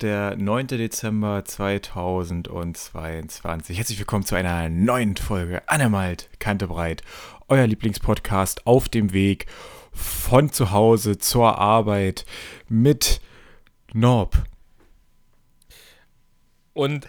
[0.00, 0.68] Der 9.
[0.68, 3.76] Dezember 2022.
[3.76, 7.02] Herzlich willkommen zu einer neuen Folge Annemalt, Kante breit.
[7.48, 9.46] Euer Lieblingspodcast auf dem Weg
[9.92, 12.26] von zu Hause zur Arbeit
[12.68, 13.20] mit
[13.92, 14.44] Norb.
[16.74, 17.08] Und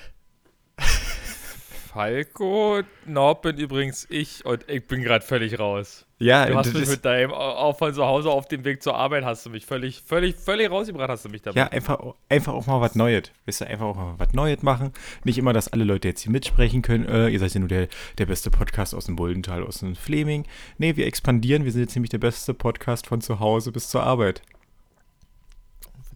[1.94, 6.08] Falco, Norb bin übrigens ich und ich bin gerade völlig raus.
[6.22, 9.24] Ja, Du hast mich mit deinem, auch von zu Hause auf dem Weg zur Arbeit
[9.24, 11.56] hast du mich völlig, völlig, völlig rausgebracht hast du mich damit.
[11.56, 13.32] Ja, einfach, einfach auch mal was Neues.
[13.46, 14.92] Weißt du, einfach auch mal was Neues machen.
[15.24, 17.08] Nicht immer, dass alle Leute jetzt hier mitsprechen können.
[17.08, 17.88] Äh, ihr seid ja nur der,
[18.18, 20.46] der beste Podcast aus dem Buldental, aus dem Fleming.
[20.78, 21.64] Nee, wir expandieren.
[21.64, 24.42] Wir sind jetzt nämlich der beste Podcast von zu Hause bis zur Arbeit.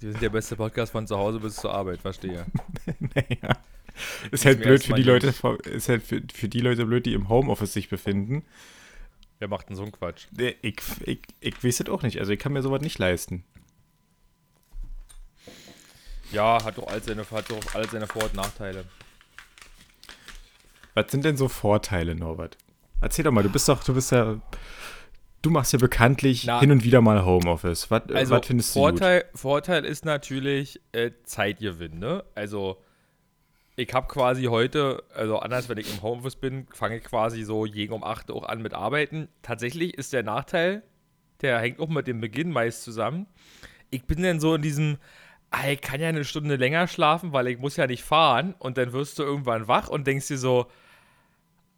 [0.02, 2.46] Wir sind der beste Podcast von zu Hause bis zur Arbeit, verstehe.
[3.00, 3.56] naja.
[4.32, 7.30] Ist halt blöd für die Leute, ist halt für, für die Leute blöd, die im
[7.30, 8.44] Homeoffice sich befinden.
[9.40, 10.28] Wer macht denn so einen Quatsch?
[10.62, 12.20] Ich, ich, ich weiß das auch nicht.
[12.20, 13.44] Also ich kann mir sowas nicht leisten.
[16.32, 18.86] Ja, hat doch all seine, hat doch all seine Vor- und Nachteile.
[20.96, 22.58] Was sind denn so Vorteile, Norbert?
[23.02, 24.40] Erzähl doch mal, du bist doch, du bist ja,
[25.42, 27.92] du machst ja bekanntlich Na, hin und wieder mal Homeoffice.
[27.92, 28.90] Was, Also was findest du gut?
[28.90, 32.24] Vorteil, Vorteil ist natürlich äh, Zeitgewinn, ne?
[32.34, 32.82] Also
[33.76, 37.62] ich habe quasi heute, also anders, wenn ich im Homeoffice bin, fange ich quasi so
[37.62, 39.30] gegen um 8 Uhr an mit Arbeiten.
[39.42, 40.84] Tatsächlich ist der Nachteil,
[41.42, 43.26] der hängt auch mit dem Beginn meist zusammen.
[43.90, 44.98] Ich bin dann so in diesem,
[45.50, 48.54] ah, ich kann ja eine Stunde länger schlafen, weil ich muss ja nicht fahren.
[48.60, 50.68] Und dann wirst du irgendwann wach und denkst dir so,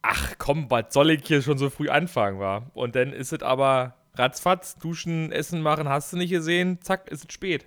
[0.02, 2.70] ach komm, was soll ich hier schon so früh anfangen, war?
[2.74, 7.24] Und dann ist es aber ratzfatz, duschen, Essen machen, hast du nicht gesehen, zack, ist
[7.24, 7.66] es spät.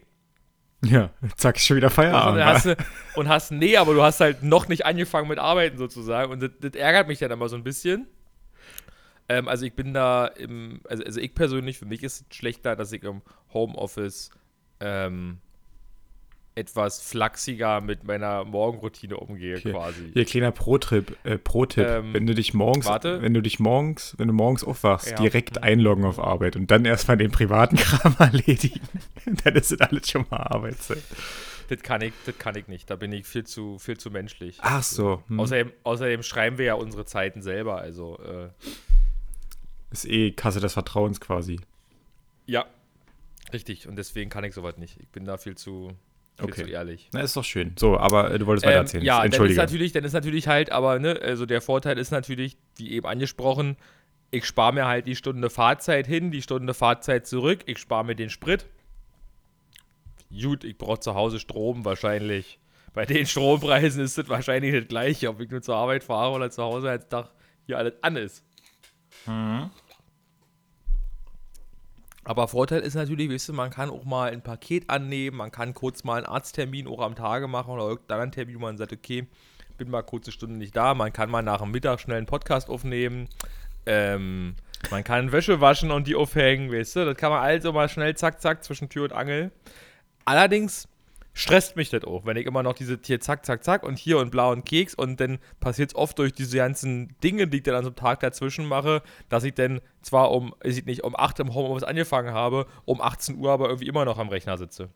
[0.82, 2.44] Ja, zack, ist schon wieder Und Feierabend.
[2.44, 2.76] hast, du,
[3.16, 6.32] und hast, nee, aber du hast halt noch nicht angefangen mit Arbeiten sozusagen.
[6.32, 8.08] Und das, das ärgert mich dann immer so ein bisschen.
[9.28, 12.76] Ähm, also ich bin da im, also, also ich persönlich, für mich ist es schlechter,
[12.76, 13.22] dass ich im
[13.54, 14.30] Homeoffice
[14.80, 15.40] ähm,
[16.60, 19.72] etwas flachsiger mit meiner Morgenroutine umgehe Okay.
[19.72, 20.12] quasi.
[20.14, 21.88] Hier, kleiner Pro-Tipp, äh, Pro-Tipp.
[21.88, 23.22] Ähm, wenn du dich morgens, warte.
[23.22, 25.16] wenn du dich morgens, wenn du morgens aufwachst, Ja.
[25.18, 28.82] direkt einloggen auf Arbeit und dann erstmal den privaten Kram erledigen.
[29.44, 31.02] dann ist das alles schon mal Arbeitszeit.
[31.70, 32.90] Das kann ich, das kann ich nicht.
[32.90, 34.58] Da bin ich viel zu, viel zu menschlich.
[34.62, 35.22] Ach so.
[35.28, 35.40] Hm.
[35.40, 37.78] Außerdem, außerdem schreiben wir ja unsere Zeiten selber.
[37.80, 38.50] Also, äh,
[39.92, 41.60] Ist eh Kasse des Vertrauens quasi.
[42.46, 42.66] ja.
[43.52, 43.88] Richtig.
[43.88, 44.98] Und deswegen kann ich sowas nicht.
[45.00, 45.92] Ich bin da viel zu,
[46.44, 46.64] Okay.
[46.64, 47.10] zu ehrlich.
[47.14, 47.74] Na, ist doch schön.
[47.78, 49.04] So, aber äh, du wolltest weiter Ähm, erzählen.
[49.04, 49.60] ja, dann ist, Entschuldige.
[49.62, 53.76] natürlich, dann ist natürlich halt, aber ne, also der Vorteil ist natürlich, wie eben angesprochen,
[54.32, 58.16] ich spare mir halt die Stunde Fahrzeit hin, die Stunde Fahrzeit zurück, ich spare mir
[58.16, 58.66] den Sprit.
[60.32, 62.60] Gut, ich brauche zu Hause Strom wahrscheinlich.
[62.94, 66.50] Bei den Strompreisen ist es wahrscheinlich das gleiche, ob ich nur zur Arbeit fahre oder
[66.52, 67.30] zu Hause als Tag
[67.66, 68.44] hier alles an ist.
[69.26, 69.70] Mhm.
[72.30, 75.74] Aber Vorteil ist natürlich, weißt du, man kann auch mal ein Paket annehmen, man kann
[75.74, 78.94] kurz mal einen Arzttermin auch am Tage machen oder irgendeinen anderen Termin, wo man sagt,
[78.94, 79.26] okay,
[79.80, 82.70] bin mal kurze Stunde nicht da, man kann mal nach dem Mittag schnell einen Podcast
[82.70, 83.30] aufnehmen,
[83.88, 84.54] ähm,
[84.92, 88.16] man kann Wäsche waschen und die aufhängen, weißt du, das kann man also mal schnell
[88.16, 89.50] zack, zack zwischen Tür und Angel.
[90.24, 90.88] Allerdings
[91.40, 94.18] stresst mich das auch, wenn ich immer noch diese hier zack, zack, zack und hier
[94.18, 97.64] und blau und Keks und dann passiert es oft durch diese ganzen Dinge, die ich
[97.64, 101.04] dann an so einem Tag dazwischen mache, dass ich dann zwar um, ich weiß nicht,
[101.04, 104.58] um 8 im Homeoffice angefangen habe, um 18 Uhr aber irgendwie immer noch am Rechner
[104.58, 104.90] sitze.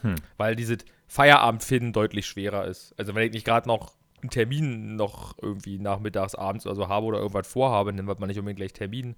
[0.00, 0.14] Hm.
[0.38, 2.94] Weil dieses Feierabendfinden deutlich schwerer ist.
[2.98, 3.92] Also wenn ich nicht gerade noch
[4.22, 8.28] einen Termin noch irgendwie nachmittags, abends oder so habe oder irgendwas vorhabe, dann wird man
[8.28, 9.16] nicht unbedingt gleich Termin.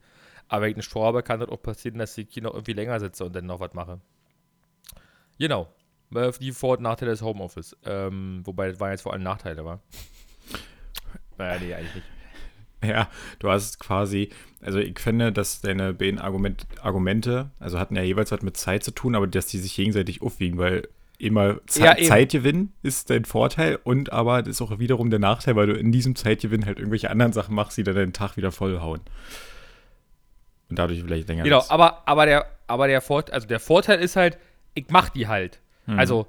[0.48, 2.98] Aber wenn ich nicht vorhabe, kann das auch passieren, dass ich hier noch irgendwie länger
[2.98, 4.00] sitze und dann noch was mache.
[5.38, 5.68] Genau.
[6.10, 7.76] Die Vor- und Nachteile des Homeoffice.
[7.84, 9.80] Ähm, wobei das waren jetzt vor allem Nachteile, war.
[11.36, 12.06] Naja, nee, eigentlich nicht.
[12.84, 13.08] Ja,
[13.40, 14.30] du hast quasi,
[14.60, 18.84] also ich finde, dass deine beiden Argument, Argumente, also hatten ja jeweils was mit Zeit
[18.84, 20.88] zu tun, aber dass die sich gegenseitig aufwiegen, weil
[21.18, 21.96] immer Ze Ja.
[21.96, 25.90] Zeitgewinn ist dein Vorteil und aber das ist auch wiederum der Nachteil, weil du in
[25.90, 29.00] diesem Zeitgewinn halt irgendwelche anderen Sachen machst, die dann deinen Tag wieder vollhauen.
[30.70, 31.42] Und dadurch vielleicht länger.
[31.42, 31.72] Genau, sitzt.
[31.72, 34.38] aber, aber, der, aber der, Vorteil, also der Vorteil ist halt,
[34.74, 35.60] ich mach die halt.
[35.88, 35.98] Mhm.
[35.98, 36.26] Also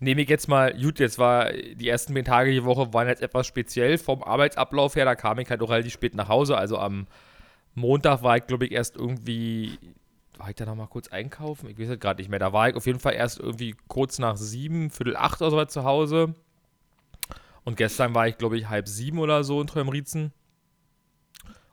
[0.00, 3.22] nehme ich jetzt mal, gut, jetzt war die ersten zehn Tage die Woche waren jetzt
[3.22, 6.58] etwas speziell vom Arbeitsablauf her, da kam ich halt auch relativ spät nach Hause.
[6.58, 7.06] Also am
[7.74, 9.78] Montag war ich, glaube ich, erst irgendwie,
[10.36, 11.68] war ich da noch mal kurz einkaufen?
[11.70, 12.38] Ich weiß es gerade nicht mehr.
[12.38, 15.64] Da war ich auf jeden Fall erst irgendwie kurz nach sieben, viertel acht oder so
[15.66, 16.34] zu Hause.
[17.64, 20.32] Und gestern war ich, glaube ich, halb sieben oder so in Trömriezen.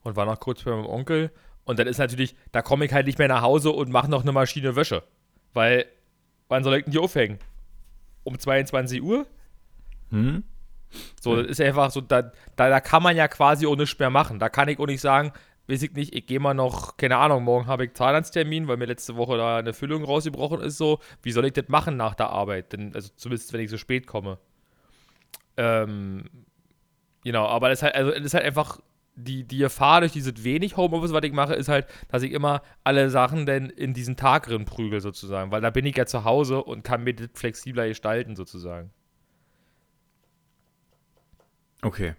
[0.04, 1.32] Und war noch kurz bei meinem Onkel.
[1.66, 4.24] Und dann ist natürlich, da komme ich halt nicht mehr nach Hause und mache noch
[4.24, 5.04] eine Maschine Wäsche.
[5.54, 5.86] Weil,
[6.54, 7.40] wann soll ich denn die aufhängen?
[8.24, 9.26] Um 22 Uhr?
[10.12, 10.44] Hm?
[11.20, 14.12] So, das ist einfach so, da, da, da kann man ja quasi auch nichts mehr
[14.12, 14.38] machen.
[14.38, 15.34] Da kann ich auch nicht sagen,
[15.68, 18.86] weiß ich nicht, ich gehe mal noch, keine Ahnung, morgen habe ich Zahnarzttermin, weil mir
[18.86, 22.30] letzte Woche da eine Füllung rausgebrochen ist, so, wie soll ich das machen nach der
[22.30, 22.72] Arbeit?
[22.74, 24.38] Denn, also zumindest, wenn ich so spät komme.
[25.58, 26.26] Ähm,
[27.24, 28.80] genau, aber das ist halt, also das ist halt einfach
[29.16, 32.62] die, die Gefahr durch dieses wenig Homeoffice, was ich mache, ist halt, dass ich immer
[32.84, 35.52] alle Sachen denn in diesen Tag drin prügel, sozusagen.
[35.52, 38.92] Weil da bin ich ja zu Hause und kann mir das flexibler gestalten, sozusagen.
[41.82, 42.16] Okay.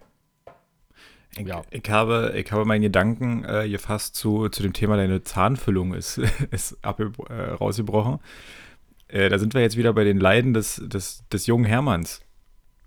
[1.37, 1.63] Ich, Ja.
[1.69, 6.17] ich, habe, ich habe meinen Gedanken äh, gefasst zu, zu dem Thema, deine Zahnfüllung ist,
[6.51, 8.19] ist abge äh, rausgebrochen.
[9.07, 12.21] Äh, da sind wir jetzt wieder bei den Leiden des, des, des jungen Hermanns.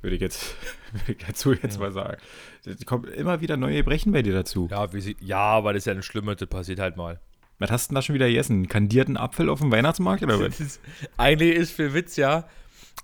[0.00, 0.54] Würde ich jetzt,
[0.92, 1.80] würde ich dazu jetzt Ja.
[1.80, 2.18] mal sagen.
[2.64, 4.68] Es kommen immer wieder neue Brechen bei dir dazu.
[4.70, 7.20] Ja, wie sie, ja, aber das ist ja ein Schlimmes, das passiert halt mal.
[7.58, 8.52] Was hast du denn da schon wieder gegessen?
[8.52, 10.78] Einen kandierten Apfel auf dem Weihnachtsmarkt oder was?
[11.16, 12.46] Eigentlich ist für Witz, ja.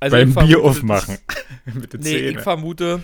[0.00, 1.18] Also Beim vermute, Bier aufmachen.
[1.64, 3.02] Mit Nee, ich vermute,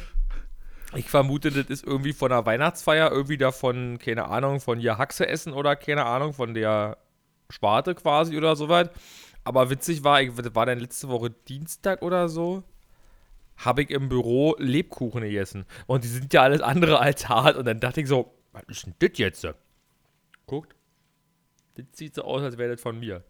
[0.95, 5.27] ich vermute, das ist irgendwie von einer Weihnachtsfeier, irgendwie davon, keine Ahnung, von hier Haxe
[5.27, 6.99] essen oder keine Ahnung, von der
[7.49, 8.91] Sparte quasi oder sowas.
[9.45, 12.63] Aber witzig war, ich das war dann letzte Woche Dienstag oder so,
[13.65, 15.65] habe ich im Büro Lebkuchen gegessen.
[15.87, 17.57] Und die sind ja alles andere als hart.
[17.57, 19.47] Und dann dachte ich so, was ist denn das jetzt?
[20.47, 20.75] Guckt.
[21.77, 23.23] Das sieht so aus, als wäre das von mir.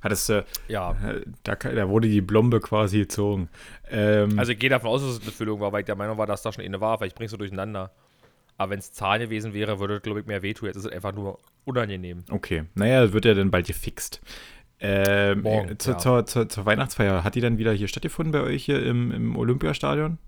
[0.00, 0.92] Hattest du, Ja.
[0.92, 3.48] äh, da, da wurde die Blombe quasi gezogen.
[3.90, 6.16] Ähm, Also ich gehe davon aus, dass es eine Füllung war, weil ich der Meinung
[6.18, 7.90] war, dass da schon eine war, weil ich bring's so durcheinander.
[8.56, 10.68] Aber wenn es Zahn gewesen wäre, würde es, glaube ich, mehr wehtun.
[10.68, 12.24] Jetzt ist es einfach nur unangenehm.
[12.30, 14.20] Okay, naja, das wird ja dann bald gefixt.
[14.80, 15.98] Ähm, Morgen, zur, ja.
[15.98, 19.36] zur, zur, zur Weihnachtsfeier, hat die dann wieder hier stattgefunden bei euch hier im, im
[19.36, 20.18] Olympiastadion?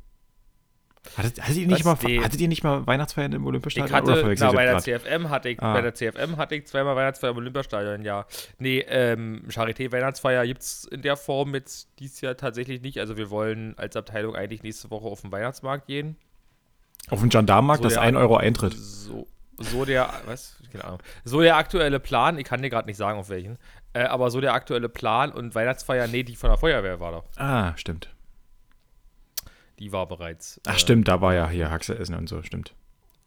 [1.16, 2.02] Hattet, hattet, ihr nicht Was?
[2.02, 2.20] mal, Nee.
[2.20, 3.92] hattet ihr nicht mal Weihnachtsfeiern im Ich Olympiastadion?
[3.92, 4.78] hatte, verwechsel na, ich bei der?
[4.78, 5.72] CFM hatte ich, Ah.
[5.74, 8.26] bei der CFM hatte ich zweimal Weihnachtsfeier im Olympiastadion, ja.
[8.58, 12.98] Nee, ähm, Charité-Weihnachtsfeier gibt es in der Form jetzt dieses Jahr tatsächlich nicht.
[12.98, 16.16] Also wir wollen als Abteilung eigentlich nächste Woche auf den Weihnachtsmarkt gehen.
[17.08, 18.72] Auf dem Gendarmenmarkt, So das der- 1 Euro Eintritt.
[18.74, 20.56] So, so der, was?
[20.72, 20.98] Keine Ahnung.
[21.24, 23.58] So der aktuelle Plan, ich kann dir gerade nicht sagen, auf welchen,
[23.92, 27.24] äh, aber so der aktuelle Plan und Weihnachtsfeier, nee, die von der Feuerwehr war doch.
[27.36, 28.10] Ah, stimmt.
[29.78, 30.60] Die war bereits.
[30.66, 32.74] Ach, äh, stimmt, da war ja hier Haxe essen und so, stimmt.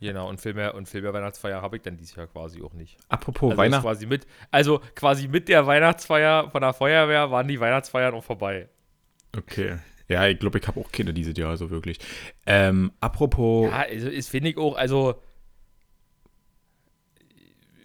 [0.01, 2.73] Genau, und viel mehr, und viel mehr Weihnachtsfeier habe ich dann dieses Jahr quasi auch
[2.73, 2.97] nicht.
[3.09, 3.83] Apropos Also, Weihnachten.
[3.83, 8.69] quasi mit, also quasi mit der Weihnachtsfeier von der Feuerwehr waren die Weihnachtsfeiern auch vorbei.
[9.37, 9.77] Okay.
[10.07, 11.99] Ja, ich glaube, ich habe auch Kinder dieses Jahr, so wirklich.
[12.45, 13.69] Ähm, apropos.
[13.69, 15.21] Ja, also ist, finde ich auch, also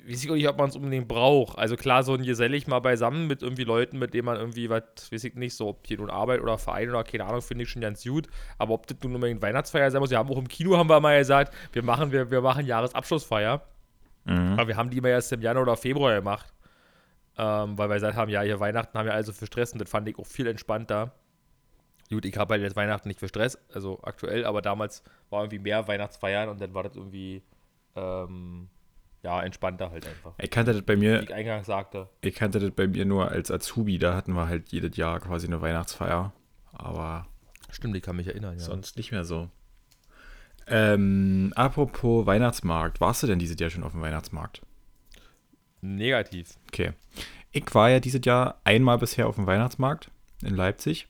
[0.06, 1.58] weiß ich auch nicht, ob man es unbedingt braucht.
[1.58, 5.10] Also klar, so ein gesellig mal beisammen mit irgendwie Leuten, mit denen man irgendwie was,
[5.10, 7.70] weiß ich nicht, so ob hier nun Arbeit oder Verein oder keine Ahnung, finde ich
[7.70, 8.28] schon ganz gut.
[8.58, 11.00] Aber ob das nun unbedingt Weihnachtsfeier sein muss, wir haben auch im Kino haben wir
[11.00, 13.62] mal gesagt, wir machen, wir, wir machen Jahresabschlussfeier.
[14.24, 14.54] Mhm.
[14.58, 16.52] Aber wir haben die immer erst im Januar oder Februar gemacht.
[17.36, 19.90] Ähm, weil wir gesagt haben, ja, hier Weihnachten haben wir also für Stress und das
[19.90, 21.12] fand ich auch viel entspannter.
[22.10, 25.58] Gut, ich habe halt jetzt Weihnachten nicht für Stress, also aktuell, aber damals war irgendwie
[25.58, 27.42] mehr Weihnachtsfeiern und dann war das irgendwie,
[27.96, 28.68] ähm,
[29.24, 30.34] ja, entspannter halt einfach.
[30.38, 32.08] Ich kannte das bei Wie mir, ich eingangs sagte.
[32.20, 35.46] ich kannte das bei mir nur als Azubi, da hatten wir halt jedes Jahr quasi
[35.46, 36.32] eine Weihnachtsfeier.
[36.72, 37.26] Aber
[37.70, 38.64] Stimmt, ich kann mich erinnern, ja.
[38.64, 39.48] sonst nicht mehr so.
[40.66, 44.62] Ähm, apropos Weihnachtsmarkt, warst du denn dieses Jahr schon auf dem Weihnachtsmarkt?
[45.80, 46.58] Negativ.
[46.68, 46.92] Okay.
[47.50, 50.10] Ich war ja dieses Jahr einmal bisher auf dem Weihnachtsmarkt
[50.42, 51.08] in Leipzig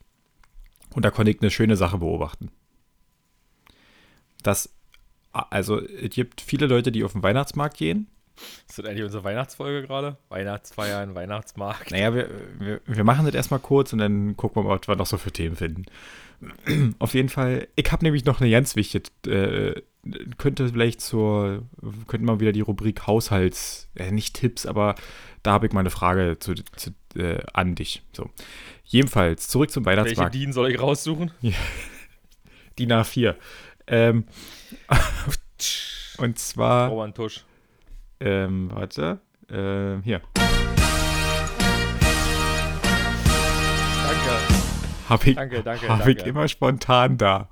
[0.95, 2.51] und da konnte ich eine schöne Sache beobachten.
[4.43, 4.73] Das,
[5.35, 8.09] also es gibt viele Leute, die auf den Weihnachtsmarkt gehen.
[8.69, 10.17] Ist das eigentlich unsere Weihnachtsfolge gerade?
[10.29, 11.93] Weihnachtsfeiern, Weihnachtsmarkt.
[11.93, 14.97] Naja, wir, wir, wir machen das erstmal kurz und dann gucken wir mal, was wir
[14.97, 15.85] noch so für Themen finden.
[16.99, 19.83] Auf jeden Fall, ich habe nämlich noch eine ganz wichtige, äh,
[20.37, 21.63] könnte vielleicht zur,
[22.09, 24.97] könnte mal wieder die Rubrik Haushalts, äh, nicht Tipps, aber
[25.43, 28.03] da habe ich mal eine Frage zu, zu, äh, an dich.
[28.13, 28.31] So.
[28.85, 30.35] Jedenfalls, zurück zum Welche Weihnachtsmarkt.
[30.35, 31.31] DIN soll ich raussuchen?
[32.79, 33.37] DIN A4.
[33.87, 34.25] Ähm,
[36.19, 37.45] und zwar, Roman Tusch.
[38.21, 40.23] ähm, warte, ähm, hier,
[44.05, 44.31] Danke,
[45.09, 47.49] habe ich, danke, danke, hab ich immer spontan da.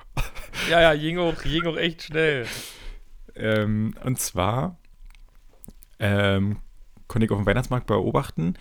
[0.70, 2.46] Ja, ja, ging auch, ging auch echt schnell.
[3.34, 4.78] Ähm, und zwar
[5.98, 6.58] ähm,
[7.08, 8.54] konnte ich auf dem Weihnachtsmarkt beobachten,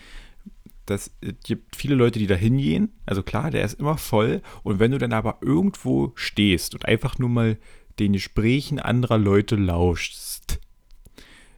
[0.90, 1.12] es
[1.44, 2.92] gibt viele Leute, die da hingehen.
[3.06, 4.42] Also klar, der ist immer voll.
[4.64, 7.58] Und wenn du dann aber irgendwo stehst und einfach nur mal
[8.00, 10.60] den Gesprächen anderer Leute lauschst,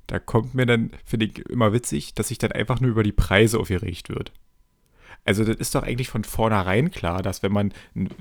[0.07, 3.11] da kommt mir dann, finde ich immer witzig, dass sich dann einfach nur über die
[3.11, 4.31] Preise aufgeregt wird.
[5.25, 7.73] Also das ist doch eigentlich von vornherein klar, dass wenn man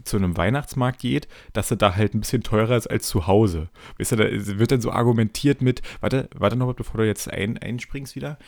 [0.05, 3.69] zu einem Weihnachtsmarkt geht, dass er da halt ein bisschen teurer ist als zu Hause.
[3.99, 7.59] Weißt du, da wird dann so argumentiert mit, warte, warte noch, bevor du jetzt ein,
[7.59, 8.39] einspringst wieder.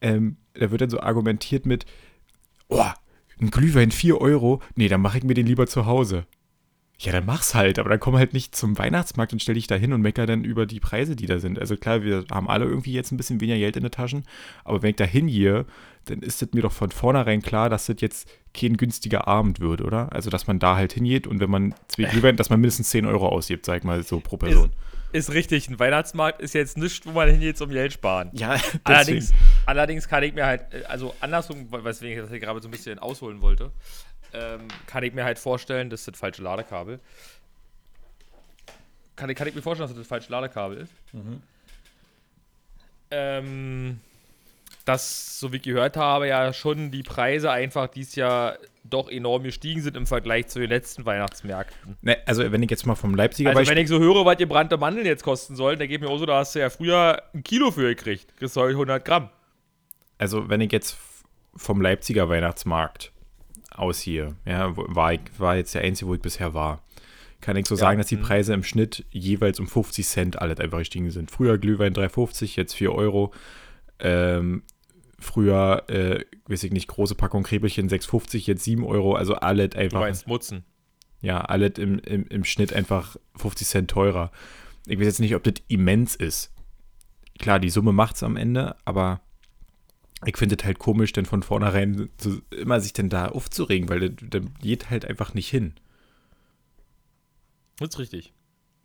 [0.00, 1.86] Ähm, da wird dann so argumentiert mit,
[2.68, 2.84] oh,
[3.40, 6.26] ein Glühwein 4 Euro, nee, dann mache ich mir den lieber zu Hause.
[6.98, 9.74] Ja, dann mach's halt, aber dann komm halt nicht zum Weihnachtsmarkt und stell dich da
[9.74, 11.58] hin und mecker dann über die Preise, die da sind.
[11.58, 14.24] Also klar, wir haben alle irgendwie jetzt ein bisschen weniger Geld in den Taschen,
[14.64, 15.66] aber wenn ich da hingehe,
[16.06, 19.82] dann ist es mir doch von vornherein klar, dass das jetzt kein günstiger Abend wird,
[19.82, 20.12] oder?
[20.12, 23.04] Also, dass man da halt hingeht und wenn man zwei Glühwein, dass man mindestens 10
[23.04, 24.70] Euro ausgibt, sag ich mal so pro Person.
[25.12, 28.30] Ist richtig, ein Weihnachtsmarkt ist jetzt nicht, wo man hingeht zum Geld sparen.
[28.32, 29.32] ja, Allerdings,
[29.64, 32.70] allerdings kann ich mir halt, äh, also andersrum, weswegen ich das hier gerade so ein
[32.70, 33.72] bisschen ausholen wollte,
[34.32, 37.00] ähm, kann ich mir halt vorstellen, das ist das falsche Ladekabel.
[39.16, 40.92] Kann, ich- kann ich mir vorstellen, dass das falsche Ladekabel ist.
[43.10, 44.00] Ähm,
[44.84, 49.42] dass, so wie ich gehört habe, ja schon die Preise einfach dieses Jahr doch enorm
[49.42, 51.96] gestiegen sind im Vergleich zu den letzten Weihnachtsmärkten.
[52.02, 54.36] Ne, also wenn ich jetzt mal vom Leipziger Also Beispiel wenn ich so höre, was
[54.36, 57.20] gebrannte Mandeln jetzt kosten sollen, dann geht mir auch so, da hast du ja früher
[57.34, 58.36] ein Kilo für gekriegt.
[58.36, 59.30] Kriegst du heute 100 Gramm.
[60.18, 60.96] also wenn ich jetzt
[61.56, 63.10] vom Leipziger Weihnachtsmarkt
[63.78, 66.82] aus hier, ja, war, war jetzt der einzige, wo ich bisher war,
[67.40, 68.22] kann ich so Ja, sagen, dass die mhm.
[68.22, 71.30] Preise im Schnitt jeweils um 50 Cent alles einfach gestiegen sind.
[71.30, 73.32] Früher Glühwein 3,50, jetzt 4 Euro.
[73.98, 74.62] Ähm,
[75.18, 79.14] früher, äh, weiß ich nicht, große Packung Krebelchen 6,50, jetzt 7 Euro.
[79.14, 80.64] Also alles Du einfach, meinst Mutzen.
[81.20, 84.30] ja, alles im, im, im Schnitt einfach 50 Cent teurer.
[84.86, 86.52] Ich weiß jetzt nicht, ob das immens ist.
[87.38, 89.20] Klar, die Summe macht's am Ende, aber
[90.24, 94.08] ich finde es halt komisch, denn von vornherein so, immer sich denn da aufzuregen, weil
[94.08, 95.74] das, das geht halt einfach nicht hin.
[97.78, 98.32] Das ist richtig.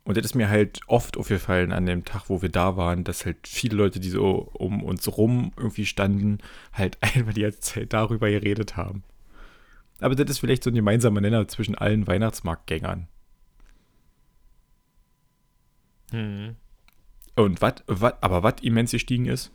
[0.04, 3.24] Und das ist mir halt oft aufgefallen an dem Tag, wo wir da waren, dass
[3.24, 6.38] halt viele Leute, die so um uns rum irgendwie standen,
[6.72, 9.04] halt einfach die ganze Zeit darüber geredet haben.
[10.00, 13.06] Aber das ist vielleicht so ein gemeinsamer Nenner zwischen allen Weihnachtsmarktgängern.
[16.10, 16.56] Hm.
[17.36, 19.52] Und was, aber was immens gestiegen ist,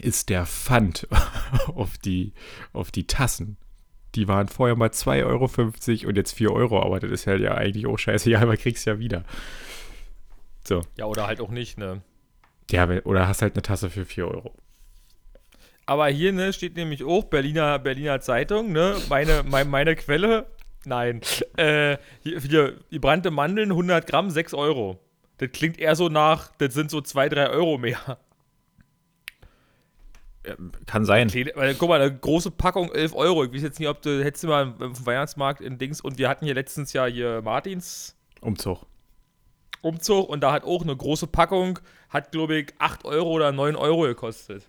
[0.00, 1.08] ist der Pfand
[1.74, 2.32] auf die,
[2.72, 3.56] auf die Tassen.
[4.14, 7.54] Die waren vorher mal 2,50 Euro und jetzt 4 Euro, aber das ist halt ja
[7.54, 9.24] eigentlich auch scheißegal, weil kriegst ja wieder.
[10.66, 10.82] So.
[10.96, 12.02] Ja, oder halt auch nicht, ne?
[12.70, 14.54] Ja, oder hast halt eine Tasse für 4 Euro.
[15.86, 18.96] Aber hier, ne, steht nämlich auch Berliner, Berliner Zeitung, ne?
[19.08, 20.46] Meine, mein, meine Quelle.
[20.86, 21.20] Nein.
[21.56, 24.98] Äh, hier, hier, die brannte Mandeln, 100 Gramm, 6 Euro.
[25.38, 28.18] Das klingt eher so nach, das sind so 2, 3 Euro mehr.
[30.86, 31.32] Kann sein.
[31.54, 33.44] Weil, guck mal, eine große Packung 11 Euro.
[33.44, 36.28] Ich weiß jetzt nicht, ob du hättest du mal im Weihnachtsmarkt in Dings und wir
[36.28, 38.86] hatten hier letztens ja hier Martins Umzug.
[39.80, 41.78] Umzug und da hat auch eine große Packung,
[42.10, 44.64] hat glaube ich 8 Euro oder 9 Euro gekostet.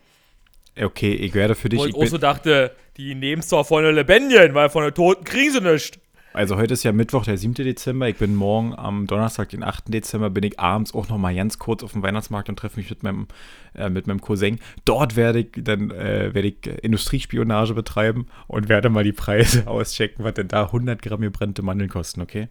[0.79, 1.79] Okay, ich werde für dich.
[1.79, 4.94] Wo Ich auch so dachte, die nehmen es zwar von der Lebendigen, weil von der
[4.94, 5.98] Toten kriegen sie nichts.
[6.36, 7.54] Also heute ist ja Mittwoch, der 7.
[7.56, 8.08] Dezember.
[8.10, 9.86] Ich bin morgen am Donnerstag, den 8.
[9.94, 12.89] Dezember, bin ich abends auch noch mal ganz kurz auf dem Weihnachtsmarkt und treffe mich
[12.89, 13.27] mit meinem,
[13.74, 14.60] äh, mit meinem Cousin.
[14.86, 20.24] Dort werde ich dann äh, werde ich Industriespionage betreiben und werde mal die Preise auschecken,
[20.25, 22.50] was denn da 100 Gramm gebrannte Mandeln kosten, okay?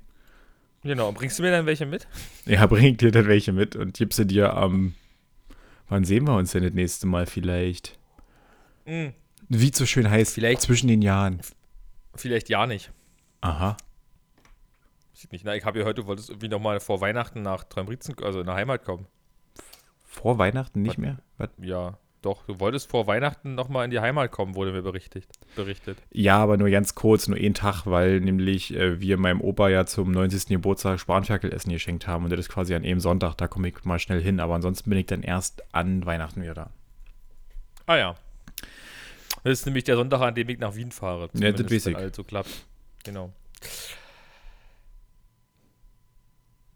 [0.83, 2.07] Genau, bringst du mir dann welche mit?
[2.45, 4.95] Ja, bring dir dann welche mit und gib sie dir am.
[5.89, 7.99] wann sehen wir uns denn das nächste Mal vielleicht?
[8.85, 9.13] Hm,
[9.49, 11.41] Wie es so schön heißt, Vielleicht- zwischen den Jahren.
[12.15, 12.91] vielleicht ja nicht.
[13.45, 13.77] Aha.
[15.13, 15.45] Sieht nicht.
[15.45, 18.47] Na, ich habe ja heute, du wolltest irgendwie nochmal vor Weihnachten nach Träumritzen, also in
[18.47, 19.07] der Heimat kommen.
[20.03, 20.99] Vor Weihnachten nicht Was?
[20.99, 21.19] mehr?
[21.37, 21.51] Was?
[21.59, 25.27] Ja, doch, du wolltest vor Weihnachten nochmal in die Heimat kommen, wurde mir berichtet.
[25.57, 25.99] berichtet.
[26.11, 29.85] Ja, aber nur ganz kurz, nur einen Tag, weil nämlich äh, wir meinem Opa ja
[29.85, 30.47] zum 90.
[30.47, 33.99] Geburtstag Spanferkelessen geschenkt haben und das ist quasi an einem Sonntag, da komme ich mal
[33.99, 36.71] schnell hin, aber ansonsten bin ich dann erst an Weihnachten wieder da.
[37.85, 38.15] Ah ja.
[39.43, 41.29] Das ist nämlich der Sonntag, an dem ich nach Wien fahre.
[41.35, 41.97] Ja, das weiß ich.
[41.97, 42.65] alles so klappt.
[43.05, 43.33] Genau.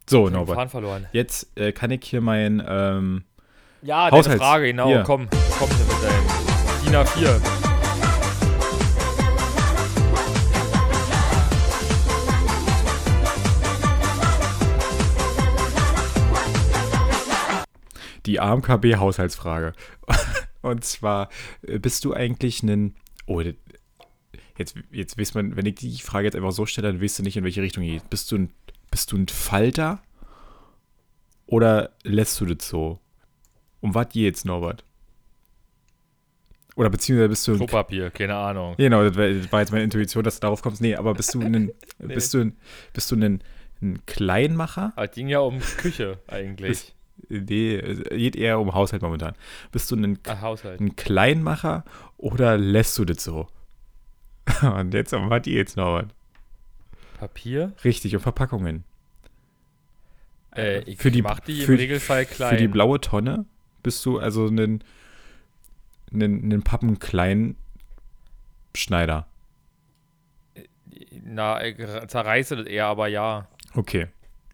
[0.09, 0.57] So, Ich Norbert.
[0.57, 1.07] Faden verloren.
[1.13, 3.25] Jetzt äh, kann ich hier mein, ähm,
[3.83, 4.87] Ja, deine Haushalts- Frage, genau.
[4.89, 5.03] Hier.
[5.05, 7.41] Komm, komm hier mit deinem DIN A4.
[18.27, 19.73] die AMKB-Haushaltsfrage.
[20.63, 21.29] Und zwar,
[21.63, 22.95] äh, bist du eigentlich ein.
[23.27, 23.41] Oh,
[24.59, 27.23] jetzt, jetzt weiß man, wenn ich die Frage jetzt einfach so stelle, dann weißt du
[27.23, 28.09] nicht, in welche Richtung geht.
[28.11, 28.51] Bist du ein,
[28.91, 30.03] bist du ein Falter?
[31.47, 32.99] Oder lässt du das so?
[33.81, 34.85] Um was geht's, Norbert?
[36.77, 37.59] Oder beziehungsweise bist du ein.
[37.59, 38.75] Klopapier, keine Ahnung.
[38.77, 39.17] Genau, das
[39.51, 40.81] war, jetzt meine Intuition, dass du darauf kommst.
[40.81, 41.73] Nee, aber bist du ein.
[41.99, 42.57] Bist du ein,
[42.93, 43.43] bist du ein,
[43.83, 44.93] ein Kleinmacher?
[44.97, 46.95] Es ging ja um Küche eigentlich.
[47.29, 49.35] Nee, es geht eher um Haushalt momentan.
[49.73, 50.81] Bist du ein, Ach, Haushalt.
[50.81, 51.85] ein Kleinmacher
[52.17, 53.49] oder lässt du das so?
[54.63, 56.15] Und jetzt um was jetzt, Norbert?
[57.19, 57.73] Papier?
[57.85, 58.85] Richtig, um Verpackungen.
[60.57, 62.51] Äh, ich für die- mach die für- im Regelfall klein.
[62.51, 63.45] Für die blaue Tonne
[63.83, 64.83] bist du also ein,
[66.13, 69.27] ein, ein Pappenkleinschneider.
[71.23, 71.77] Na, ich
[72.07, 73.47] zerreiße das eher, aber ja.
[73.75, 74.07] Okay.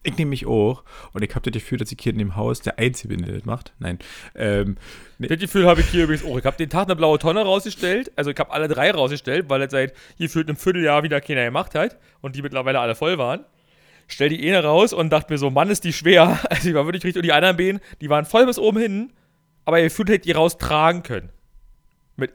[0.06, 0.84] Ich nehme mich auch
[1.14, 3.34] und ich habe das Gefühl, dass ich hier in dem Haus der Einzige bin, der
[3.34, 3.73] das macht.
[3.78, 3.99] Nein.
[4.34, 4.76] Ähm,
[5.18, 6.37] Das Gefühl habe ich hier übrigens auch.
[6.38, 8.12] Ich habe den Tag eine blaue Tonne rausgestellt.
[8.14, 11.75] Also ich habe alle drei rausgestellt, weil das seit gefühlt einem Vierteljahr wieder keiner gemacht
[11.75, 13.44] hat und die mittlerweile alle voll waren.
[14.06, 16.38] Stell die eine raus und dachte mir so, Mann, ist die schwer.
[16.50, 17.20] Also ich war wirklich richtig.
[17.20, 19.12] Und die anderen Beinen, die waren voll bis oben hin,
[19.64, 21.30] aber ihr gefühlt hättet die raustragen können.
[22.16, 22.32] Mit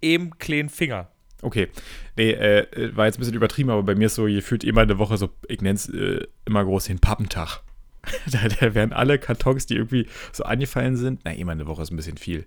[0.00, 1.08] eben kleinen Finger.
[1.42, 1.68] Okay.
[2.16, 4.98] Nee, äh, war jetzt ein bisschen übertrieben, aber bei mir ist so gefühlt immer eine
[4.98, 7.60] Woche so, ich nenne es äh, immer groß den Pappentag.
[8.26, 11.90] da, da werden alle Kartons, die irgendwie so angefallen sind, na, immer eine Woche ist
[11.90, 12.44] ein bisschen viel.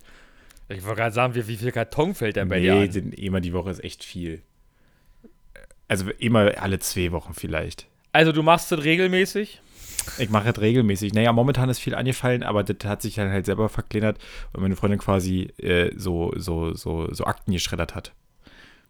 [0.68, 2.90] Ich wollte gerade sagen, wie, wie viel Karton fällt denn bei dir Nee, an?
[2.90, 4.42] den, immer die Woche ist echt viel.
[5.86, 7.86] Also immer alle zwei Wochen vielleicht.
[8.12, 9.60] Also du machst das regelmäßig?
[10.18, 11.12] Ich mache das regelmäßig.
[11.14, 14.18] Naja, momentan ist viel angefallen, aber das hat sich dann halt selber verkleinert,
[14.52, 18.12] weil meine Freundin quasi äh, so, so, so, so Akten geschreddert hat.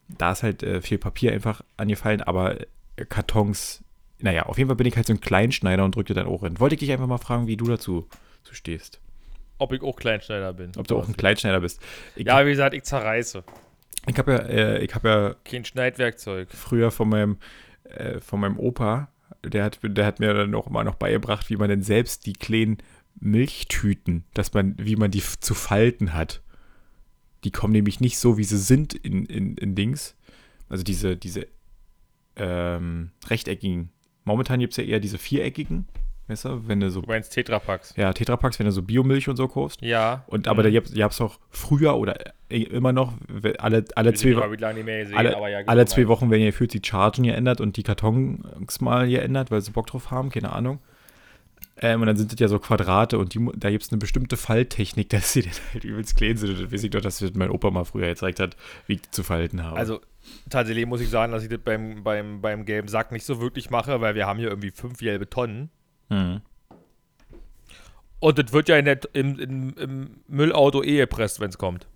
[0.08, 2.60] Da ist halt äh, viel Papier einfach angefallen, aber
[2.96, 3.82] äh, Kartons,
[4.18, 6.60] naja, auf jeden Fall bin ich halt so ein Kleinschneider und drückte dann auch hin.
[6.60, 8.06] Wollte ich dich einfach mal fragen, wie du dazu,
[8.42, 9.00] dazu stehst.
[9.58, 10.72] Ob ich auch Kleinschneider bin.
[10.76, 11.80] Ob du auch ein Kleinschneider bist.
[12.16, 13.44] Ich, Ja, wie gesagt, ich zerreiße.
[14.06, 16.48] ich habe ja, äh, ich habe ja Kein Schneidwerkzeug.
[16.50, 17.38] früher von meinem,
[17.84, 19.08] äh, von meinem Opa,
[19.44, 22.32] der hat, der hat mir dann auch immer noch beigebracht, wie man denn selbst die
[22.32, 22.78] kleinen
[23.20, 26.42] Milchtüten, dass man, wie man die zu falten hat.
[27.44, 30.16] Die kommen nämlich nicht so, wie sie sind in, in, in Dings.
[30.68, 31.46] Also diese, diese
[32.36, 33.90] ähm, rechteckigen.
[34.24, 35.86] Momentan gibt es ja eher diese viereckigen,
[36.26, 37.92] du, wenn du so, Du meinst Tetrapacks.
[37.96, 39.82] ja, Tetrapacks, wenn du so Biomilch und so kaufst.
[39.82, 40.24] Ja.
[40.26, 42.16] Und aber da gab es auch früher oder
[42.48, 43.12] äh, immer noch,
[43.58, 44.30] alle, alle Ich zwei
[45.02, 45.58] gesehen, alle, aber ja.
[45.58, 49.06] alle genau, zwei mein- Wochen werden ja gefühlt die Chargen geändert und die Kartons mal
[49.06, 50.78] geändert, weil sie Bock drauf haben, keine Ahnung.
[51.76, 54.36] Ähm, und dann sind das ja so Quadrate und die, da gibt es eine bestimmte
[54.36, 56.50] Falttechnik, dass sie dann halt übelst klein sind.
[56.50, 59.02] Und das weiß ich doch, dass mir mein Opa mal früher gezeigt hat, wie ich
[59.02, 59.76] die zu falten habe.
[59.76, 60.00] Also
[60.50, 63.70] tatsächlich muss ich sagen, dass ich das beim, beim, beim gelben Sack nicht so wirklich
[63.70, 65.70] mache, weil wir haben hier irgendwie fünf gelbe Tonnen.
[66.10, 66.42] Mhm.
[68.20, 71.86] Und das wird ja in der, im, im, im Müllauto eh gepresst, wenn es kommt.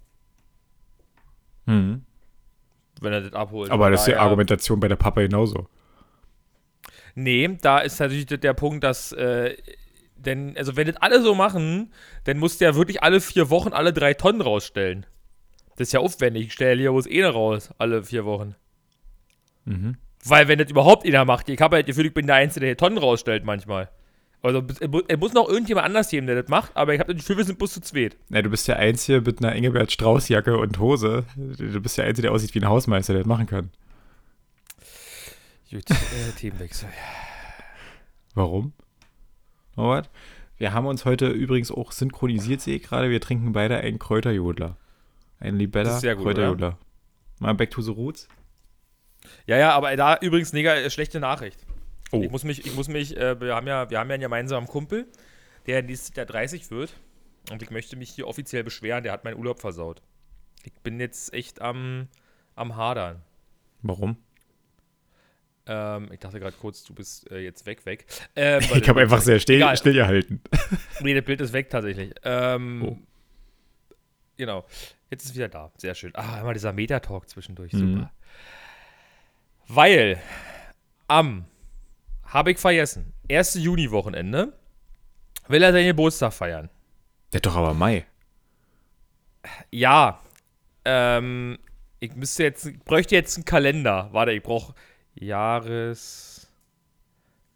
[1.67, 2.03] Mhm.
[3.01, 3.71] Wenn er das abholt.
[3.71, 5.69] Aber das ist die daher- Argumentation bei der Papa genauso.
[7.15, 9.57] Nee, da ist natürlich der der Punkt, dass, äh,
[10.19, 11.93] denn, also wenn das alle so machen,
[12.25, 15.07] dann musst du ja wirklich alle vier Wochen alle drei Tonnen rausstellen.
[15.77, 16.47] Das ist ja aufwendig.
[16.47, 18.55] Ich stelle ja bloß eine raus, alle vier Wochen.
[19.65, 19.97] Mhm.
[20.25, 22.69] Weil, wenn das überhaupt einer macht, ich habe halt Gefühl, ich bin der Einzige, der
[22.71, 23.89] hier Tonnen rausstellt manchmal.
[24.43, 27.13] Also, es mu- es muss noch irgendjemand anders geben, der das macht, aber ich habe
[27.15, 28.17] das Gefühl, wir sind bloß zu zweit.
[28.29, 31.25] Ja, du bist der Einzige mit einer Engelbert Strauß-Jacke und Hose.
[31.37, 33.71] Du bist der Einzige, der aussieht wie ein Hausmeister, der das machen kann.
[35.71, 36.89] Gut, äh, Themenwechsel.
[38.35, 38.73] Warum?
[39.79, 40.11] Norbert?
[40.57, 43.11] Wir haben uns heute übrigens auch synchronisiert, sehe ich gerade.
[43.11, 44.77] Wir trinken beide einen Kräuterjodler.
[45.39, 46.77] Einen Libella Das ist sehr gut, Kräuterjodler.
[47.39, 48.29] Mal back to the roots.
[49.47, 51.65] Ja, ja, aber da übrigens mega äh, schlechte Nachricht.
[52.11, 52.21] Oh.
[52.23, 54.67] Ich muss mich, ich muss mich, äh, wir haben ja, wir haben ja einen gemeinsamen
[54.67, 55.07] Kumpel,
[55.67, 56.93] der nächstes Jahr 30 wird.
[57.53, 60.03] Und ich möchte mich hier offiziell beschweren, der hat meinen Urlaub versaut.
[60.65, 62.09] Ich bin jetzt echt am,
[62.57, 63.23] am Hadern.
[63.83, 64.17] Warum?
[65.69, 68.07] Ähm, ich dachte gerade kurz, du bist äh, jetzt weg, weg.
[68.35, 70.41] Ähm, Ich habe einfach sehr still, still gehalten.
[71.01, 72.13] Nee, das Bild ist weg tatsächlich.
[72.25, 72.99] Ähm, Oh.
[74.37, 74.65] Genau.
[75.11, 75.71] Jetzt ist es wieder da.
[75.77, 76.13] Sehr schön.
[76.15, 77.73] Ah, immer dieser Metatalk zwischendurch.
[77.73, 77.79] Mhm.
[77.79, 78.13] Super.
[79.69, 80.21] Weil
[81.09, 81.45] am,
[82.25, 83.55] habe ich vergessen, 1.
[83.55, 84.53] Juni-Wochenende
[85.49, 86.71] will er seinen Geburtstag feiern.
[87.33, 88.07] Der doch aber Mai.
[89.71, 90.21] Ja.
[90.85, 91.59] Ähm,
[92.01, 94.09] ich müsste jetzt, ich bräuchte jetzt einen Kalender.
[94.13, 94.75] Warte, ich brauche
[95.21, 96.51] Jahres.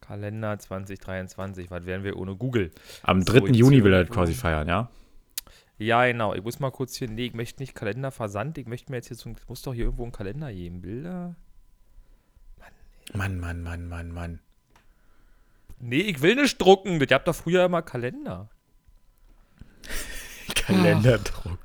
[0.00, 1.70] Kalender 2023.
[1.70, 2.70] Was wären wir ohne Google?
[3.02, 3.46] Am So, 3.
[3.46, 4.90] jetzt Juni will er irgendwo- quasi feiern, ja?
[5.78, 6.34] Ja, genau.
[6.34, 7.08] Ich muss mal kurz hier.
[7.08, 8.58] Nee, ich möchte nicht Kalender versandt.
[8.58, 9.32] Ich möchte mir jetzt hier so.
[9.48, 10.80] muss doch hier irgendwo einen Kalender geben.
[10.82, 11.34] Bilder?
[13.14, 14.40] Mann, Mann, Mann, Mann, Mann.
[15.80, 16.98] Nee, ich will nicht drucken.
[17.00, 18.48] Das habt doch früher immer Kalender.
[20.54, 21.58] Kalenderdruck.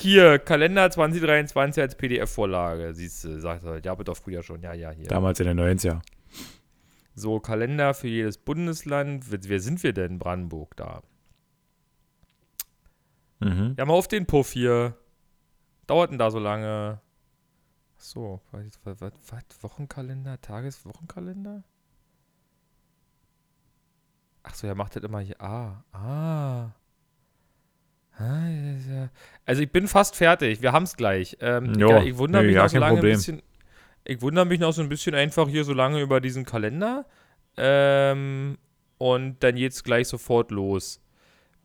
[0.00, 2.94] Hier, Kalender 2023 als PDF-Vorlage.
[2.94, 3.84] Siehst du, sagt er.
[3.84, 4.62] Ja, aber doch früher schon.
[4.62, 5.06] Ja, ja, hier.
[5.06, 6.00] Damals in den 90er.
[7.14, 9.26] So, Kalender für jedes Bundesland.
[9.30, 10.18] Wer, sind wir denn?
[10.18, 11.02] Brandenburg da.
[13.40, 13.74] Mhm.
[13.78, 14.96] Ja, mal auf den Puff hier.
[15.86, 17.00] Dauert denn da so lange?
[17.98, 19.62] So, was, was, was?
[19.62, 20.40] Wochenkalender?
[20.40, 21.62] Tageswochenkalender?
[24.42, 25.38] Ach so, er macht das immer hier.
[25.40, 26.70] Ah, ah.
[28.18, 29.08] Ah.
[29.46, 30.62] Also ich bin fast fertig.
[30.62, 31.36] Wir haben es gleich.
[31.40, 33.12] Ähm, Jo, ja, ich wundere nee, mich ja, noch so lange Problem.
[33.12, 33.42] ein bisschen.
[34.04, 37.06] Ich wundere mich noch so ein bisschen einfach hier so lange über diesen Kalender.
[37.56, 38.58] Ähm,
[38.98, 41.00] und dann geht's gleich sofort los.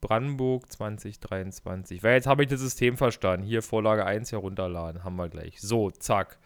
[0.02, 2.04] Brandenburg 2023.
[2.04, 3.46] Weil jetzt habe ich das System verstanden.
[3.46, 5.04] Hier Vorlage 1 herunterladen.
[5.04, 5.60] Haben wir gleich.
[5.60, 6.38] So, zack.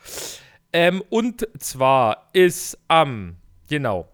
[0.71, 4.07] Ähm, und zwar ist am, genau,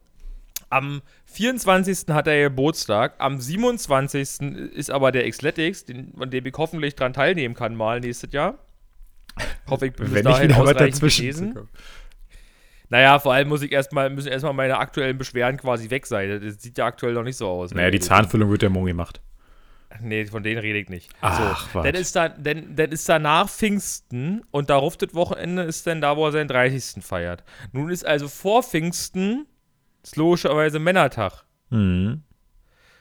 [0.70, 1.02] Am
[1.36, 2.06] 24.
[2.10, 4.42] hat er Geburtstag, am 27.
[4.74, 8.58] ist aber der Xletics, den, an dem ich hoffentlich dran teilnehmen kann, mal nächstes Jahr.
[9.70, 11.70] Hoffe ich bin bis Wenn ich dahin was ausreichend dazwischen.
[12.88, 16.40] Naja, vor allem muss ich erstmal, müssen erstmal meine aktuellen Beschwerden quasi weg sein.
[16.42, 17.74] Das sieht ja aktuell noch nicht so aus.
[17.74, 19.22] Naja, die Zahnfüllung wird ja morgen gemacht.
[20.02, 21.10] Nee, von denen rede ich nicht.
[21.22, 21.84] Ach, so, was.
[21.84, 26.16] dann ist, da, dann, dann ist danach Pfingsten und darauf das Wochenende ist dann da,
[26.16, 27.04] wo er seinen 30.
[27.04, 27.44] feiert.
[27.72, 29.48] Nun ist also vor Pfingsten
[30.06, 31.44] ist logischerweise Männertag.
[31.72, 32.22] Mhm.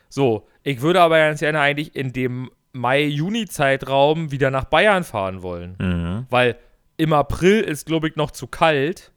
[0.08, 5.76] So, ich würde aber ganz gerne eigentlich in dem Mai-Juni-Zeitraum wieder nach Bayern fahren wollen.
[5.78, 6.26] Mhm.
[6.30, 6.56] Weil
[6.96, 9.12] im April ist, glaube ich, noch zu kalt.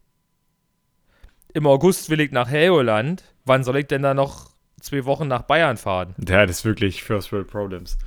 [1.53, 3.23] Im August will ich nach Helgoland.
[3.45, 6.13] Wann soll ich denn da noch zwei Wochen nach Bayern fahren?
[6.27, 7.97] Ja, das ist wirklich First World Problems.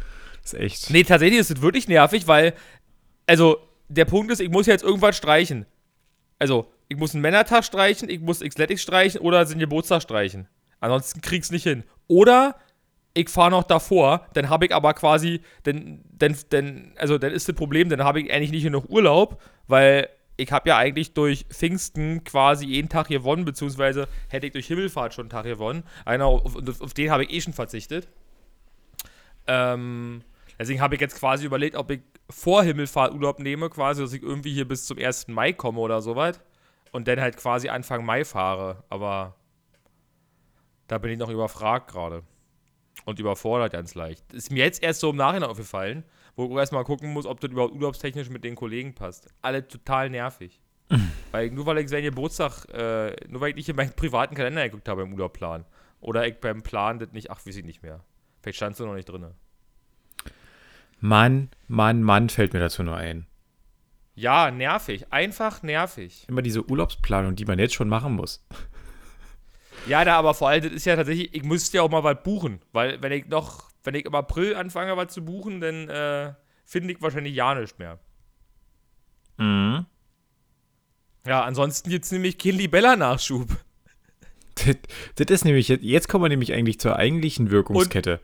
[0.42, 0.90] Das ist echt.
[0.90, 2.52] Nee, tatsächlich ist es wirklich nervig, weil,
[3.26, 5.66] also, der Punkt ist, ich muss jetzt irgendwas streichen.
[6.38, 10.48] Also, ich muss einen Männertag streichen, ich muss Xletics streichen oder den Geburtstag streichen.
[10.80, 11.84] Ansonsten krieg's nicht hin.
[12.08, 12.56] Oder
[13.14, 17.48] ich fahre noch davor, dann habe ich aber quasi, dann, dann, dann, also dann ist
[17.48, 21.46] das Problem, dann habe ich eigentlich nicht genug Urlaub, weil ich habe ja eigentlich durch
[21.48, 25.84] Pfingsten quasi jeden Tag gewonnen, beziehungsweise hätte ich durch Himmelfahrt schon einen Tag gewonnen.
[26.04, 28.08] Einer, auf, auf, den habe ich eh schon verzichtet.
[29.46, 30.22] Ähm,
[30.58, 34.22] deswegen habe ich jetzt quasi überlegt, ob ich vor Himmelfahrt Urlaub nehme, quasi, dass ich
[34.24, 35.28] irgendwie hier bis zum 1.
[35.28, 36.40] Mai komme oder soweit.
[36.92, 38.84] Und dann halt quasi Anfang Mai fahre.
[38.88, 39.36] Aber
[40.88, 42.22] da bin ich noch überfragt gerade.
[43.04, 44.32] Und überfordert ganz leicht.
[44.32, 46.04] Ist mir jetzt erst so im Nachhinein aufgefallen,
[46.36, 49.28] wo ich erstmal gucken muss, ob das überhaupt urlaubstechnisch mit den Kollegen passt.
[49.40, 50.60] Alle total nervig.
[51.30, 54.64] weil nur weil ich seinen Geburtstag, äh, nur weil ich nicht in meinen privaten Kalender
[54.64, 55.64] geguckt habe im Urlaubplan.
[56.00, 58.04] Oder ich beim Plan das nicht, ach, weiß ich nicht mehr.
[58.42, 59.26] Vielleicht stand es noch nicht drin.
[60.98, 63.26] Mann, Mann, Mann, fällt mir dazu nur ein.
[64.14, 65.12] Ja, nervig.
[65.12, 66.24] Einfach nervig.
[66.28, 68.44] Immer diese Urlaubsplanung, die man jetzt schon machen muss.
[69.86, 72.22] Ja, da aber vor allem, das ist ja tatsächlich, ich müsste ja auch mal was
[72.22, 72.60] buchen.
[72.72, 76.34] Weil, wenn ich noch, wenn ich im April anfange, was zu buchen, dann äh,
[76.66, 77.98] finde ich wahrscheinlich ja nicht mehr.
[79.38, 79.86] Mhm.
[81.26, 83.48] Ja, ansonsten es nämlich keinen Libella-Nachschub.
[84.56, 84.76] Das,
[85.16, 88.20] das ist nämlich, jetzt- jetzt kommen wir nämlich eigentlich zur eigentlichen Wirkungskette.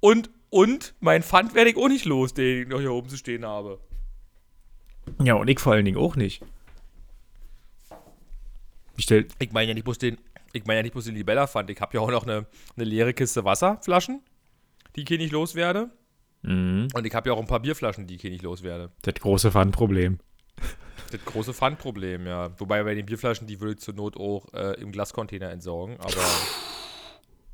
[0.00, 3.16] Und, und mein Pfand werde ich auch nicht los, den ich noch hier oben zu
[3.16, 3.78] stehen habe.
[5.22, 6.42] Ja, und ich vor allen Dingen auch nicht.
[8.96, 10.18] Ich Ich meine ja nicht bloß den,
[10.52, 11.70] ich meine ja nicht bloß den Libella-Pfand.
[11.70, 12.46] Ich habe ja auch noch eine,
[12.76, 14.22] eine leere Kiste Wasserflaschen,
[14.94, 15.90] die ich hier nicht loswerde.
[16.42, 16.88] mhm.
[16.94, 18.92] Und ich habe ja auch ein paar Bierflaschen, die ich hier nicht loswerde.
[19.02, 20.18] das große Pfandproblem.
[21.10, 22.58] Das große Pfandproblem, ja.
[22.58, 25.96] Wobei bei den Bierflaschen, die würde ich zur Not auch äh, im Glascontainer entsorgen.
[26.00, 26.14] Aber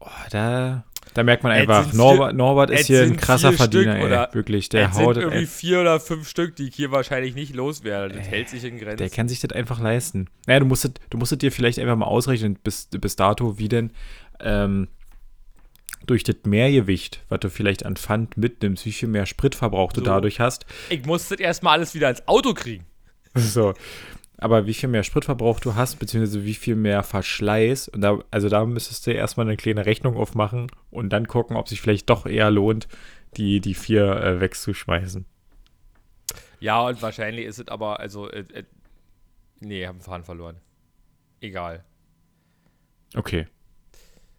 [0.03, 3.93] Oh, da, da merkt man einfach, sind Norbert, Norbert ist hier ein sind krasser Verdiener,
[3.95, 4.07] Stück ey.
[4.07, 6.91] oder- Wirklich, der es sind haut, irgendwie ey, vier oder fünf Stück, die ich hier
[6.93, 8.15] wahrscheinlich nicht loswerde.
[8.15, 8.99] Das hält sich in Grenzen.
[8.99, 10.29] der kann sich das einfach leisten.
[10.47, 13.91] Naja, du musstet, du musstet dir vielleicht einfach mal ausrechnen, bis, bis dato, wie denn
[14.41, 14.89] ähm,
[16.07, 20.07] durch das Mehrgewicht, was du vielleicht an Pfand mitnimmst, wie viel mehr Spritverbrauch du So.
[20.07, 20.65] dadurch hast.
[20.89, 22.85] ich musste erstmal alles wieder ins Auto kriegen.
[23.35, 23.75] So.
[24.41, 27.89] Aber wie viel mehr Spritverbrauch du hast, beziehungsweise wie viel mehr Verschleiß.
[27.89, 31.69] Und da, also da müsstest du erstmal eine kleine Rechnung aufmachen und dann gucken, ob
[31.69, 32.89] sich vielleicht doch eher lohnt,
[33.37, 35.27] die, die vier äh, wegzuschmeißen.
[36.59, 38.65] Ja, und wahrscheinlich ist es aber, also, äh, äh,
[39.61, 40.57] nee, haben Fahren verloren.
[41.43, 41.85] Egal.
[43.15, 43.47] Okay.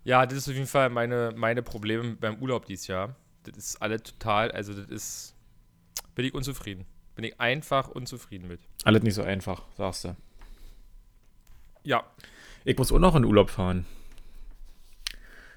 [0.04, 3.16] Ja, das ist auf jeden Fall meine, meine Probleme beim Urlaub dieses Jahr.
[3.44, 5.36] Das ist alle total, also das ist,
[6.16, 6.86] bin ich unzufrieden.
[7.16, 8.62] Bin ich einfach unzufrieden mit.
[8.84, 10.16] Alles nicht so einfach, sagst du.
[11.84, 12.04] Ja,
[12.64, 13.86] Ich muss auch noch in Urlaub fahren.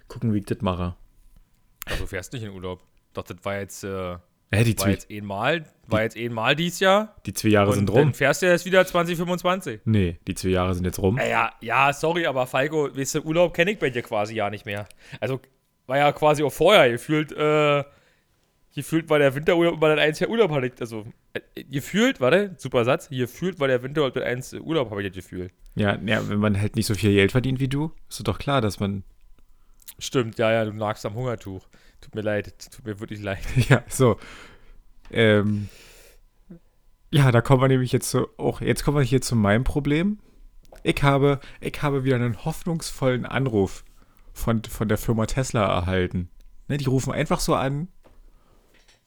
[0.09, 0.95] Gucken, wie ich das mache.
[1.87, 2.83] also du fährst nicht in Urlaub.
[3.15, 4.17] Doch, das war jetzt, äh,
[4.53, 7.15] Hä, die, war zwei, jetzt einmal, war jetzt einmal dieses Jahr.
[7.27, 8.15] die zwei Jahre Und sind dann rum.
[8.15, 9.81] fährst du jetzt wieder 2025.
[9.85, 11.19] Nee, die zwei Jahre sind jetzt rum.
[11.19, 14.67] Ja, ja, sorry, aber Falco, weißt du, Urlaub kenne ich bei dir quasi ja nicht
[14.67, 14.87] mehr.
[15.21, 15.41] Also,
[15.87, 16.91] war ja quasi auch vorher.
[16.91, 17.85] Gefühlt, äh,
[18.75, 22.85] gefühlt war der Winterurlaub immer dein einziger Urlaub, hatte ich, also, äh, gefühlt, warte, super
[22.85, 25.51] Satz, gefühlt war der Winterurlaub dein einziger Urlaub, habe ich das Gefühl.
[25.77, 28.61] Ja, ja, wenn man halt nicht so viel Geld verdient wie du, ist doch klar,
[28.61, 29.05] dass man.
[29.99, 31.67] Stimmt, ja, ja, du nagst am Hungertuch.
[32.01, 33.45] Tut mir leid, tut mir wirklich leid.
[33.69, 34.19] Ja, so.
[35.11, 35.69] Ähm,
[37.13, 40.19] ja, da kommen wir nämlich jetzt so, auch, jetzt kommen wir hier zu meinem Problem.
[40.83, 43.85] Ich habe, ich habe wieder einen hoffnungsvollen Anruf
[44.33, 46.29] von, von der Firma Tesla erhalten.
[46.69, 47.89] Ne, die rufen einfach so an,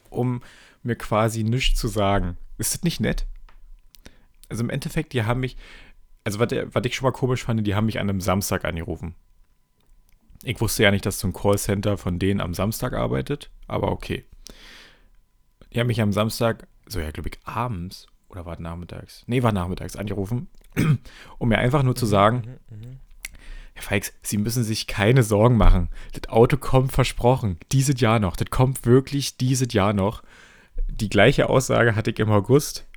[0.10, 0.42] um
[0.84, 2.38] mir quasi nichts zu sagen.
[2.58, 3.26] Ist das nicht nett?
[4.50, 5.58] Also im Endeffekt, die haben mich,
[6.24, 6.52] also was,
[6.86, 9.16] ich schon mal komisch fand, die haben mich an einem Samstag angerufen.
[10.44, 14.26] Ich wusste ja nicht, dass so ein Callcenter von denen am Samstag arbeitet, aber okay.
[15.74, 19.24] Die haben mich am Samstag, so ja, glaube ich, abends oder war es nachmittags?
[19.28, 20.48] Nee, war nachmittags angerufen,
[21.38, 22.58] um mir einfach nur zu sagen,
[23.78, 25.90] Herr Feix, Sie müssen sich keine Sorgen machen.
[26.14, 27.60] Das Auto kommt versprochen.
[27.72, 28.36] Dieses Jahr noch.
[28.36, 30.24] Das kommt wirklich dieses Jahr noch.
[30.88, 32.88] Die gleiche Aussage hatte ich im August.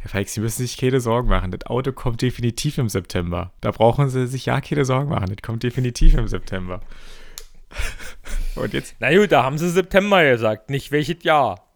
[0.00, 1.52] Herr Feix, Sie müssen sich keine Sorgen machen.
[1.52, 3.52] Das Auto kommt definitiv im September.
[3.60, 5.28] Da brauchen Sie sich ja keine Sorgen machen.
[5.28, 6.80] Das kommt definitiv im September.
[8.56, 8.96] Und jetzt.
[8.98, 11.68] Na gut, da haben Sie September gesagt, nicht welches Jahr.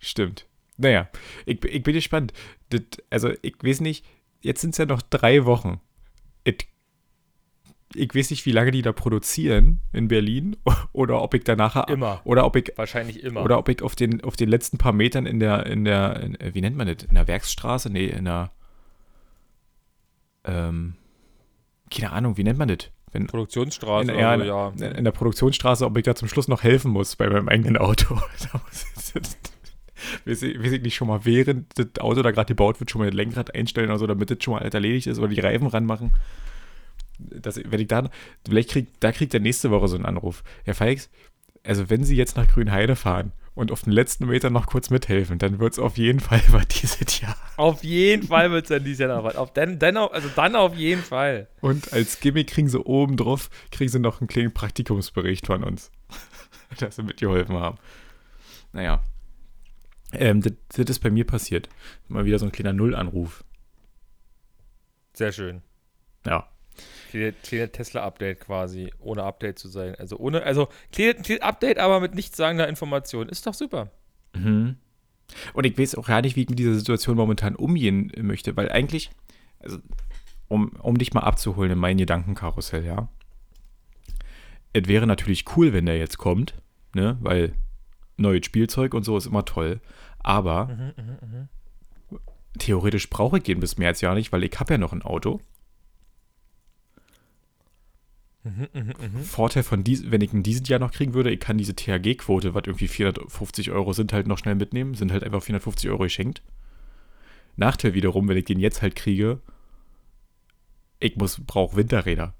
[0.00, 0.46] Stimmt.
[0.78, 1.10] Naja,
[1.44, 2.32] ich, ich bin gespannt.
[2.70, 4.06] Das, also, ich weiß nicht,
[4.40, 5.82] jetzt sind es ja noch drei Wochen.
[6.44, 6.64] It,
[7.96, 10.56] ich weiß nicht, wie lange die da produzieren in Berlin
[10.92, 12.20] oder ob ich danach immer.
[12.24, 13.42] oder ob ich wahrscheinlich immer.
[13.42, 16.38] oder ob ich auf den auf den letzten paar Metern in der in der in,
[16.54, 17.06] wie nennt man das?
[17.08, 17.90] In der Werksstraße?
[17.90, 18.50] Nee in der
[20.44, 20.94] ähm,
[21.90, 22.90] keine Ahnung wie nennt man das?
[23.12, 24.88] Wenn, Produktionsstraße in, ja, also, ja.
[24.88, 28.20] in der Produktionsstraße ob ich da zum Schluss noch helfen muss bei meinem eigenen Auto.
[30.24, 33.00] Weiß ich, weiß ich nicht, schon mal während das Auto da gerade gebaut wird, schon
[33.00, 35.66] mal das Lenkrad einstellen oder so, damit das schon mal erledigt ist oder die Reifen
[35.66, 36.12] ranmachen.
[37.18, 38.10] Das, wenn ich da,
[38.44, 40.42] vielleicht kriegt, da kriegt er nächste Woche so einen Anruf.
[40.64, 41.10] Herr Feix,
[41.64, 45.38] also wenn Sie jetzt nach Grünheide fahren und auf den letzten Meter noch kurz mithelfen,
[45.38, 47.36] dann wird es auf jeden Fall was dieses Jahr.
[47.56, 49.36] Auf jeden Fall wird es dann dieses Jahr noch was.
[49.36, 51.48] Auf den, den, also dann auf jeden Fall.
[51.60, 55.90] Und als Gimmick kriegen Sie oben drauf, kriegen Sie noch einen kleinen Praktikumsbericht von uns,
[56.78, 57.78] dass Sie mitgeholfen haben.
[58.72, 59.02] Naja.
[60.12, 61.68] Ähm, das, das ist bei mir passiert.
[62.08, 63.42] Mal wieder so ein kleiner Nullanruf.
[65.14, 65.62] Sehr schön.
[66.26, 66.48] Ja.
[67.42, 69.94] Kleiner Tesla-Update quasi, ohne Update zu sein.
[69.96, 73.28] Also ohne, also kleines Update, aber mit nichtssagender Information.
[73.28, 73.90] Ist doch super.
[74.34, 74.76] Mhm.
[75.54, 78.70] Und ich weiß auch gar nicht, wie ich mit dieser Situation momentan umgehen möchte, weil
[78.70, 79.10] eigentlich,
[79.58, 79.78] also,
[80.48, 83.08] um, um dich mal abzuholen in mein Gedankenkarussell, ja.
[84.72, 86.54] Es wäre natürlich cool, wenn der jetzt kommt,
[86.94, 87.52] ne, weil
[88.16, 89.80] neues Spielzeug und so ist immer toll.
[90.18, 91.48] Aber mhm, mh,
[92.12, 92.18] mh.
[92.58, 95.40] theoretisch brauche ich den bis März ja nicht, weil ich habe ja noch ein Auto.
[98.46, 99.22] Mhm, mh, mh.
[99.24, 102.54] Vorteil von dies, wenn ich ihn dieses Jahr noch kriegen würde, ich kann diese THG-Quote,
[102.54, 106.42] was irgendwie 450 Euro sind, halt noch schnell mitnehmen, sind halt einfach 450 Euro geschenkt.
[107.56, 109.40] Nachteil wiederum, wenn ich den jetzt halt kriege,
[111.00, 112.34] ich muss brauche Winterräder,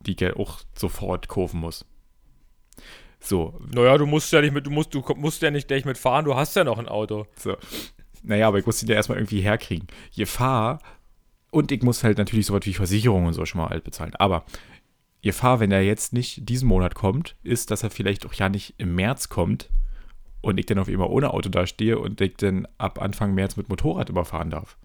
[0.00, 1.84] die ich ja auch sofort kaufen muss.
[3.20, 3.60] So.
[3.74, 6.36] Naja, du musst ja nicht mit, du musst, du musst ja nicht gleich mitfahren, du
[6.36, 7.26] hast ja noch ein Auto.
[7.36, 7.56] So.
[8.22, 9.88] Naja, aber ich muss ihn ja erstmal irgendwie herkriegen.
[10.16, 10.78] Gefahr,
[11.50, 14.14] und ich muss halt natürlich sowas wie Versicherungen und so schon mal alt bezahlen.
[14.16, 14.44] Aber
[15.22, 18.74] Gefahr, wenn er jetzt nicht diesen Monat kommt, ist, dass er vielleicht auch ja nicht
[18.78, 19.68] im März kommt
[20.40, 23.68] und ich dann auf immer ohne Auto dastehe und ich dann ab Anfang März mit
[23.68, 24.76] Motorrad überfahren darf.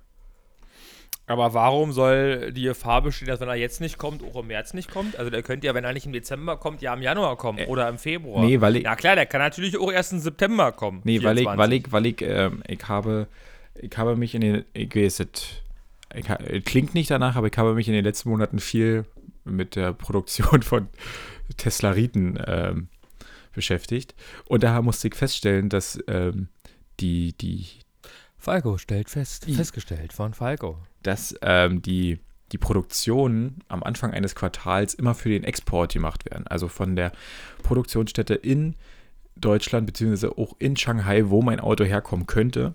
[1.26, 4.74] Aber warum soll die Gefahr bestehen, dass wenn er jetzt nicht kommt, auch im März
[4.74, 5.18] nicht kommt?
[5.18, 7.68] Also der könnte ja, wenn er nicht im Dezember kommt, ja im Januar kommen äh,
[7.68, 8.44] oder im Februar.
[8.44, 8.84] Nee, weil ich.
[8.84, 11.00] Ja klar, der kann natürlich auch erst im September kommen.
[11.06, 11.46] Nee, 24.
[11.46, 13.28] weil ich, weil ich, weil ich, ähm, ich habe,
[13.76, 15.62] ich habe mich in den, ich weiß es,
[16.14, 19.06] ich, klingt nicht danach, aber ich habe mich in den letzten Monaten viel
[19.46, 20.88] mit der Produktion von
[21.58, 22.88] Teslariten ähm,
[23.54, 24.16] beschäftigt.
[24.46, 26.48] Und daher musste ich feststellen, dass ähm,
[27.00, 27.66] die, die,
[28.38, 32.20] Falco stellt fest, festgestellt von Falco dass ähm, die,
[32.52, 36.48] die Produktionen am Anfang eines Quartals immer für den Export gemacht werden.
[36.48, 37.12] Also von der
[37.62, 38.76] Produktionsstätte in
[39.36, 42.74] Deutschland, beziehungsweise auch in Shanghai, wo mein Auto herkommen könnte,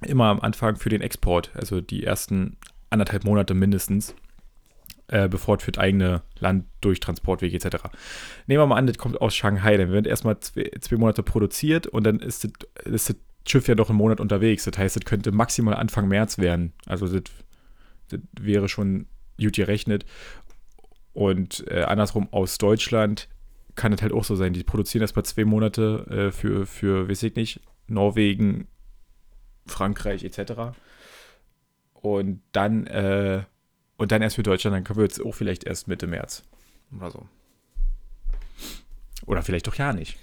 [0.00, 2.56] immer am Anfang für den Export, also die ersten
[2.90, 4.14] anderthalb Monate mindestens,
[5.08, 7.84] äh, bevor es für das eigene Land durch Transportwege etc.
[8.46, 11.86] Nehmen wir mal an, das kommt aus Shanghai, dann wird erstmal zwei, zwei Monate produziert
[11.86, 12.52] und dann ist das,
[12.84, 13.16] ist das
[13.48, 14.64] Schiff ja doch einen Monat unterwegs.
[14.64, 16.72] Das heißt, es könnte maximal Anfang März werden.
[16.86, 17.22] Also das,
[18.08, 19.06] das wäre schon
[19.40, 20.04] gut gerechnet.
[21.12, 23.28] Und äh, andersrum aus Deutschland
[23.74, 24.52] kann es halt auch so sein.
[24.52, 28.66] Die produzieren erst mal zwei Monate äh, für, für, weiß ich nicht, Norwegen,
[29.66, 30.76] Frankreich etc.
[31.92, 33.44] Und dann, äh,
[33.96, 36.42] und dann erst für Deutschland, dann wird es auch vielleicht erst Mitte März.
[36.96, 37.26] Oder so.
[39.26, 40.16] Oder vielleicht doch ja nicht.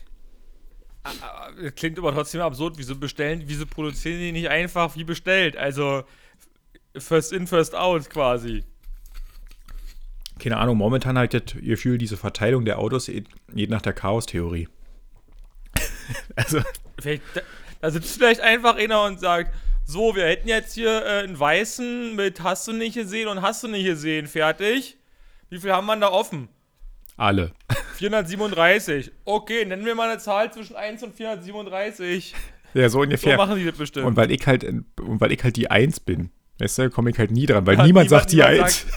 [1.76, 2.76] Klingt aber trotzdem absurd.
[2.78, 5.58] Wieso bestellen, wieso produzieren die nicht einfach wie bestellt?
[5.58, 6.04] Also
[6.98, 8.64] first in, first out quasi.
[10.40, 14.68] Keine Ahnung, momentan hat das Gefühl, diese Verteilung der Autos geht nach der Chaos-Theorie.
[16.36, 16.62] also.
[17.00, 17.42] Vielleicht, da,
[17.82, 19.54] da, sitzt vielleicht einfach einer und sagt:
[19.86, 23.63] So, wir hätten jetzt hier äh, einen weißen mit Hast du nicht gesehen und Hast
[23.63, 24.98] du nicht gesehen, fertig.
[25.50, 26.48] Wie viel haben wir da offen?
[27.17, 27.52] Alle.
[27.98, 29.12] 437.
[29.26, 32.34] Okay, nennen wir mal eine Zahl zwischen 1 und 437.
[32.74, 33.34] Ja, so ungefähr.
[33.34, 34.06] So machen die das bestimmt.
[34.06, 37.19] Und weil ich halt, und weil ich halt die 1 bin, weißt du, komme ich
[37.19, 38.88] halt nie dran, weil ja, niemand, niemand, sagt die 1.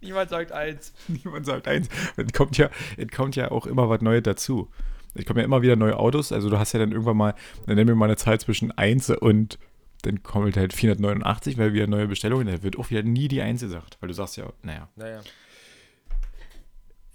[0.00, 0.92] niemand sagt 1.
[1.08, 1.88] niemand sagt 1.
[2.16, 4.70] Es kommt, ja, es kommt ja auch immer was Neues dazu.
[5.14, 6.30] Es kommen ja immer wieder neue Autos.
[6.30, 7.34] Also du hast ja dann irgendwann mal,
[7.66, 9.58] dann nennen wir mal eine Zahl zwischen 1 und
[10.02, 13.60] dann kommt halt 489, weil wieder neue Bestellungen, da wird auch wieder nie die 1
[13.60, 14.88] gesagt, weil du sagst ja, naja.
[14.96, 15.20] Naja.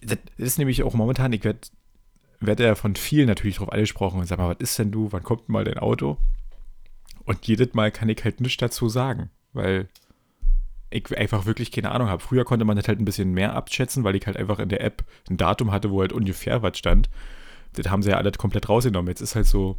[0.01, 1.59] Das ist nämlich auch momentan, ich werde
[2.41, 5.23] werd ja von vielen natürlich drauf angesprochen und sag mal, was ist denn du, wann
[5.23, 6.17] kommt denn mal dein Auto?
[7.23, 9.87] Und jedes Mal kann ich halt nichts dazu sagen, weil
[10.89, 12.21] ich einfach wirklich keine Ahnung habe.
[12.21, 14.81] Früher konnte man das halt ein bisschen mehr abschätzen, weil ich halt einfach in der
[14.81, 17.09] App ein Datum hatte, wo halt ungefähr was stand.
[17.73, 19.09] Das haben sie ja alles komplett rausgenommen.
[19.09, 19.77] Jetzt ist halt so,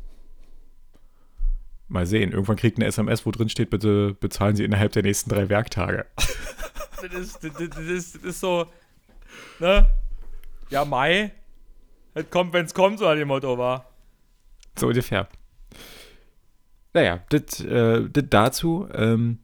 [1.92, 2.32] mal sehen.
[2.32, 6.06] Irgendwann kriegt eine SMS, wo drin steht, bitte bezahlen Sie innerhalb der nächsten drei Werktage.
[7.02, 8.64] Das ist, das, das, ist, das ist so,
[9.58, 9.88] ne?
[10.70, 11.32] Ja, Mai.
[12.14, 13.90] Es kommt, wenn es kommt, so an dem Motto war.
[14.78, 15.26] So ungefähr.
[16.94, 18.88] Naja, das äh, dazu.
[18.94, 19.40] Ähm,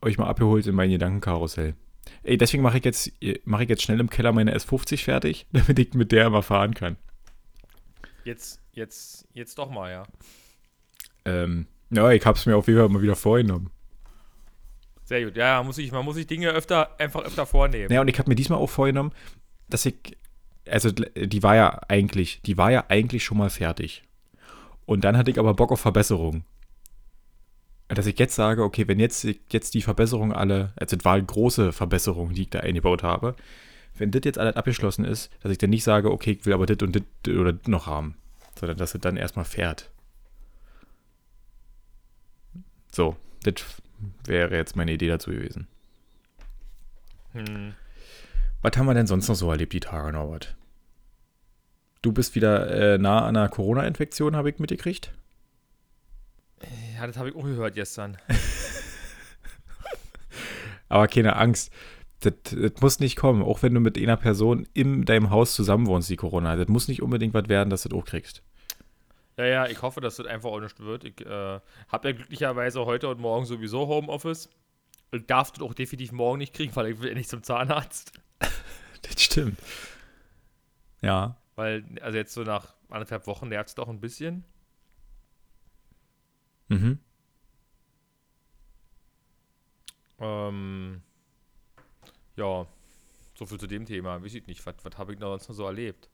[0.00, 1.74] euch mal abgeholt in mein Gedankenkarussell.
[2.22, 3.12] Ey, deswegen mache ich, jetzt,
[3.44, 6.74] mach ich jetzt schnell im Keller meine S50 fertig, damit ich mit der immer fahren
[6.74, 6.96] kann.
[8.24, 10.04] Jetzt, jetzt, jetzt doch mal, ja.
[11.26, 13.70] Ähm, ja, ich habe es mir auf jeden Fall mal wieder vorgenommen.
[15.04, 15.36] Sehr gut.
[15.36, 17.92] Ja, muss ich, man muss sich Dinge öfter, einfach öfter vornehmen.
[17.92, 19.12] Ja, und ich habe mir diesmal auch vorgenommen,
[19.68, 20.16] dass ich,
[20.68, 24.02] also die war ja eigentlich, die war ja eigentlich schon mal fertig.
[24.84, 26.44] Und dann hatte ich aber Bock auf Verbesserungen.
[27.88, 31.72] Dass ich jetzt sage, okay, wenn jetzt, jetzt die Verbesserungen alle, also das war große
[31.72, 33.36] Verbesserung, die ich da eingebaut habe,
[33.96, 36.66] wenn das jetzt alles abgeschlossen ist, dass ich dann nicht sage, okay, ich will aber
[36.66, 38.16] das und das oder das noch haben,
[38.58, 39.90] sondern dass es dann erstmal fährt.
[42.96, 43.56] So, das
[44.24, 45.66] wäre jetzt meine Idee dazu gewesen.
[47.32, 47.74] Hm.
[48.62, 50.56] Was haben wir denn sonst noch so erlebt, die Tage, Norbert?
[52.00, 55.12] Du bist wieder äh, nah an einer Corona-Infektion, habe ich mitgekriegt.
[56.96, 58.16] Ja, das habe ich auch gehört gestern.
[60.88, 61.70] Aber keine Angst.
[62.20, 65.86] Das, das, muss nicht kommen, auch wenn du mit einer Person in deinem Haus zusammen
[65.86, 66.60] wohnst, die Corona hat.
[66.60, 68.42] Das muss nicht unbedingt was werden, dass du das auch kriegst.
[69.36, 71.04] Ja, ja, ich hoffe, dass das einfach auch nicht wird.
[71.04, 74.48] Ich äh, habe ja glücklicherweise heute und morgen sowieso Homeoffice.
[75.12, 78.12] Und darf das auch definitiv morgen nicht kriegen, weil ich will ja nicht zum Zahnarzt.
[79.02, 79.58] das stimmt.
[81.02, 81.36] Ja.
[81.54, 84.44] Weil, also jetzt so nach anderthalb Wochen nervt es doch ein bisschen.
[86.68, 86.98] Mhm.
[90.18, 91.02] Ähm,
[92.36, 92.66] ja,
[93.34, 94.22] so viel zu dem Thema.
[94.22, 96.08] Weiß ich nicht, was, was habe ich da sonst noch so erlebt?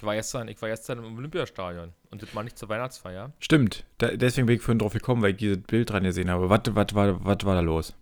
[0.00, 3.34] Ich war gestern, ich war gestern im Olympiastadion und das war nicht zur Weihnachtsfeier.
[3.38, 6.48] Stimmt, da, deswegen bin ich vorhin drauf gekommen, weil ich dieses Bild dran gesehen habe.
[6.48, 7.94] Was, was, was, was war da los?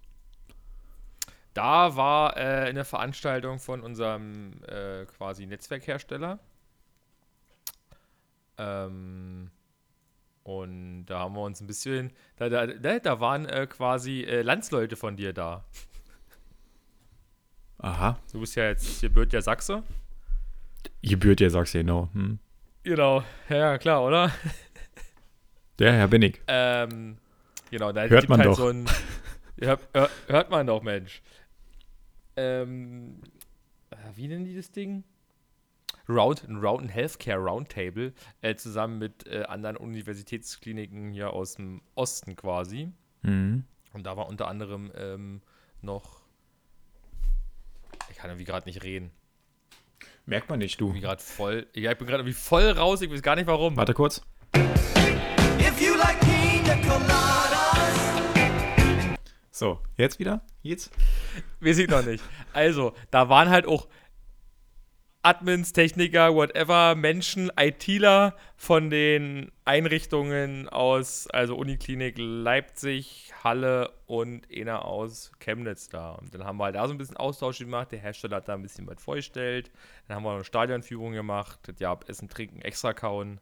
[1.54, 6.38] Da war äh, eine Veranstaltung von unserem äh, quasi Netzwerkhersteller.
[8.58, 9.50] Ähm,
[10.44, 14.42] und da haben wir uns ein bisschen, da, da, ne, da waren äh, quasi äh,
[14.42, 15.64] Landsleute von dir da.
[17.78, 18.20] Aha.
[18.30, 19.82] Du bist ja jetzt gebührt ja Sachse.
[21.02, 22.08] Gebührt ja Sachse, genau.
[22.12, 22.38] Hm.
[22.82, 24.32] Genau, ja, klar, oder?
[25.80, 26.40] Ja, ja, bin ich.
[26.48, 27.18] Ähm,
[27.70, 28.56] genau, da hört man halt doch.
[28.56, 28.86] so ein.
[29.60, 29.80] Hört,
[30.28, 31.20] hört man doch, Mensch.
[32.36, 33.20] Ähm,
[33.90, 35.02] äh, wie nennen die das Ding?
[36.08, 42.34] Round, ein Round Healthcare Roundtable, äh, zusammen mit äh, anderen Universitätskliniken hier aus dem Osten
[42.34, 42.92] quasi.
[43.22, 43.64] Mhm.
[43.92, 45.42] Und da war unter anderem ähm,
[45.82, 46.22] noch.
[48.10, 49.10] Ich kann irgendwie gerade nicht reden.
[50.28, 50.88] Merkt man nicht, du.
[50.88, 51.66] Ich bin gerade voll.
[51.74, 53.78] Ja, ich bin gerade irgendwie voll raus, ich weiß gar nicht warum.
[53.78, 54.20] Warte kurz.
[54.54, 57.96] If you like pina coladas.
[59.50, 60.42] So, jetzt wieder?
[60.60, 60.90] Jetzt?
[61.60, 62.22] Weiß ich noch nicht.
[62.52, 63.88] Also, da waren halt auch
[65.28, 74.86] Admins, Techniker, whatever, Menschen, ITler von den Einrichtungen aus, also Uniklinik Leipzig, Halle und einer
[74.86, 76.12] aus Chemnitz da.
[76.12, 77.92] Und dann haben wir halt da so ein bisschen Austausch gemacht.
[77.92, 79.70] Der Hersteller hat da ein bisschen was vorgestellt.
[80.06, 81.60] Dann haben wir noch eine Stadionführung gemacht.
[81.78, 83.38] Ja, Essen, Trinken, extra kauen.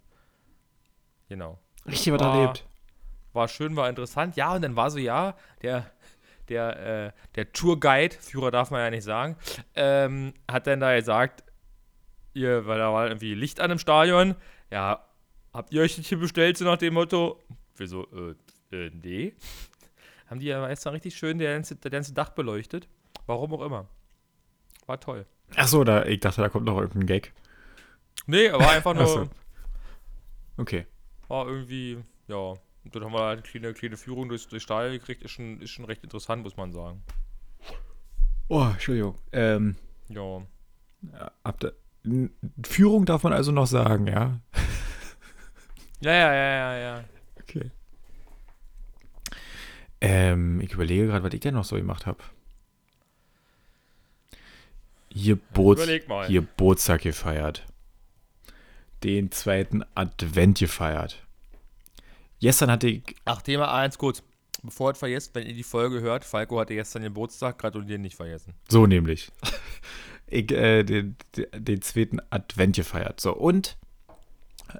[1.28, 1.56] Genau.
[1.86, 2.66] Richtig was erlebt.
[3.32, 4.34] War schön, war interessant.
[4.34, 5.88] Ja, und dann war so, ja, der,
[6.48, 9.36] der, äh, der Tourguide, Führer darf man ja nicht sagen,
[9.76, 11.44] ähm, hat dann da gesagt,
[12.36, 14.36] ihr, weil da war irgendwie Licht an im Stadion,
[14.70, 15.04] ja,
[15.52, 17.42] habt ihr euch das hier bestellt, so nach dem Motto?
[17.76, 18.06] Wir so,
[18.70, 19.34] äh, äh nee.
[20.28, 22.88] Haben die ja dann richtig schön der ganze, der ganze Dach beleuchtet.
[23.26, 23.88] Warum auch immer.
[24.86, 25.26] War toll.
[25.54, 27.32] Achso, da, ich dachte, da kommt noch irgendein Gag.
[28.26, 29.30] Nee, war einfach nur, Ach so.
[30.56, 30.86] Okay.
[31.28, 32.36] war irgendwie, ja.
[32.36, 35.22] Und dann haben wir halt eine kleine, kleine Führung durchs, durchs Stadion gekriegt.
[35.22, 37.02] Ist schon, ist schon recht interessant, muss man sagen.
[38.48, 39.16] Oh, Entschuldigung.
[39.32, 39.76] Ähm,
[40.08, 40.42] Ja.
[41.44, 41.74] habt ihr,
[42.64, 44.40] Führung darf man also noch sagen, ja?
[46.00, 47.04] Ja, ja, ja, ja, ja.
[47.40, 47.70] Okay.
[50.00, 52.18] Ähm, ich überlege gerade, was ich denn noch so gemacht habe.
[55.08, 56.26] Hier, Boots, Überleg mal.
[56.26, 57.64] hier Geburtstag gefeiert.
[59.02, 61.26] Den zweiten Advent gefeiert.
[62.40, 63.16] Gestern hatte ich.
[63.24, 64.22] Ach, Thema 1 kurz.
[64.62, 68.16] Bevor ihr es vergesst, wenn ihr die Folge hört, Falco hatte gestern Geburtstag, gratulieren nicht
[68.16, 68.54] vergessen.
[68.68, 69.30] So nämlich.
[70.26, 71.16] Ich, äh, den,
[71.54, 73.20] den zweiten Advent gefeiert.
[73.20, 73.76] So, und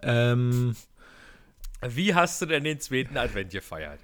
[0.02, 0.74] ähm,
[1.82, 4.00] Wie hast du denn den zweiten Advent gefeiert?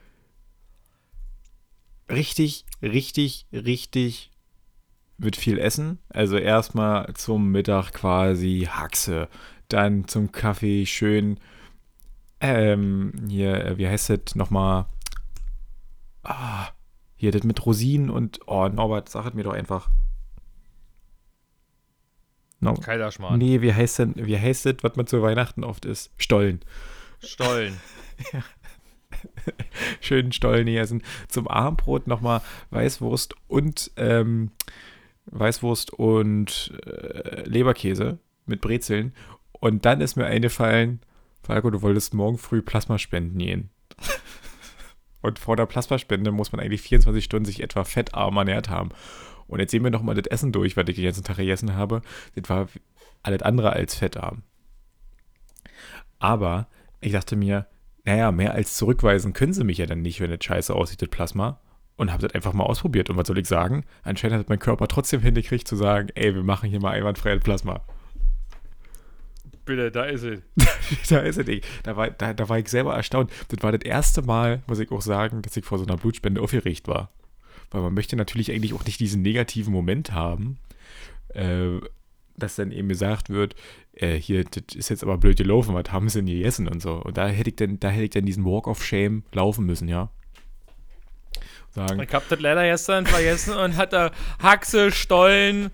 [2.11, 4.30] richtig, richtig, richtig
[5.18, 5.99] mit viel Essen.
[6.09, 9.28] Also erstmal zum Mittag quasi Haxe,
[9.68, 11.38] dann zum Kaffee schön,
[12.40, 14.86] ähm, hier, äh, wie heißt das nochmal?
[16.24, 16.68] Ah,
[17.16, 19.90] hier, das mit Rosinen und, oh, Norbert, sag es mir doch einfach.
[22.63, 23.39] No, Kaiserschmarrn.
[23.39, 26.13] nee, wie heißt denn, wie heißt das, was man zu Weihnachten oft isst?
[26.17, 26.61] Stollen.
[27.21, 27.81] Stollen.
[30.01, 31.03] schönen Stollen essen.
[31.27, 32.41] Zum Abendbrot nochmal
[32.71, 34.53] Weißwurst und ähm,
[35.27, 39.13] Weißwurst und äh, Leberkäse mit Brezeln.
[39.51, 41.01] Und dann ist mir eingefallen,
[41.43, 43.71] Falco, du wolltest morgen früh Plasmaspenden gehen.
[45.21, 48.91] und vor der Plasmaspende muss man eigentlich 24 Stunden sich etwa fettarm ernährt haben.
[49.53, 52.03] Und jetzt sehen wir nochmal das Essen durch, was ich den ganzen Tag gegessen habe.
[52.35, 52.69] Das war
[53.23, 54.43] alles andere als fettarm.
[56.19, 56.69] Aber
[57.01, 57.67] ich dachte mir,
[58.05, 61.09] naja, mehr als zurückweisen können sie mich ja dann nicht, wenn das scheiße aussieht, das
[61.09, 61.61] Plasma.
[61.97, 63.11] Und habe das einfach mal ausprobiert.
[63.11, 63.85] Und was soll ich sagen?
[64.03, 67.83] Anscheinend hat mein Körper trotzdem hingekriegt zu sagen, ey, wir machen hier mal einwandfreies Plasma.
[69.65, 70.41] Bitte, da ist es.
[71.11, 71.61] da ist es.
[71.83, 73.31] Da war, da, da war ich selber erstaunt.
[73.49, 76.41] Das war das erste Mal, muss ich auch sagen, dass ich vor so einer Blutspende
[76.41, 77.11] aufgeregt war.
[77.71, 80.59] Weil man möchte natürlich eigentlich auch nicht diesen negativen Moment haben,
[81.35, 81.81] äh,
[82.37, 83.55] dass dann eben gesagt wird,
[83.95, 86.95] äh, hier, das ist jetzt aber blöd gelaufen, was haben sie denn gegessen und so.
[86.95, 89.89] Und da hätte ich dann, da hätte ich dann diesen Walk of Shame laufen müssen,
[89.89, 90.11] ja.
[91.71, 95.71] Sagen, Ich hab das leider gestern vergessen und hatte Haxe, Stollen.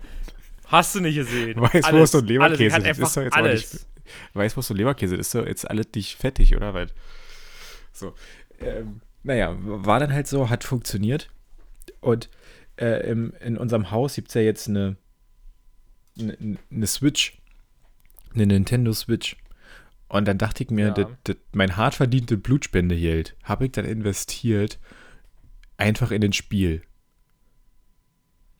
[0.67, 1.59] Hast du nicht gesehen.
[1.59, 2.27] Weißwurst und.
[2.27, 2.97] Leberkäse, Alles.
[2.97, 3.73] Das ist doch jetzt alles.
[3.73, 3.85] nicht.
[4.33, 6.73] Weißwurst und Leberkäse, das ist doch jetzt alles nicht fettig, oder?
[6.73, 6.87] Weil,
[7.91, 8.13] so.
[8.59, 11.29] Ähm, naja, war dann halt so, hat funktioniert.
[12.01, 12.29] Und
[12.77, 14.95] äh, im, in unserem Haus gibt es ja jetzt eine,
[16.19, 17.37] eine, eine Switch.
[18.33, 19.35] Eine Nintendo Switch.
[20.07, 20.93] Und dann dachte ich mir, Ja.
[20.93, 24.79] das, das, mein hart verdiente Blutspendegeld habe ich dann investiert
[25.77, 26.81] einfach in den Spiel.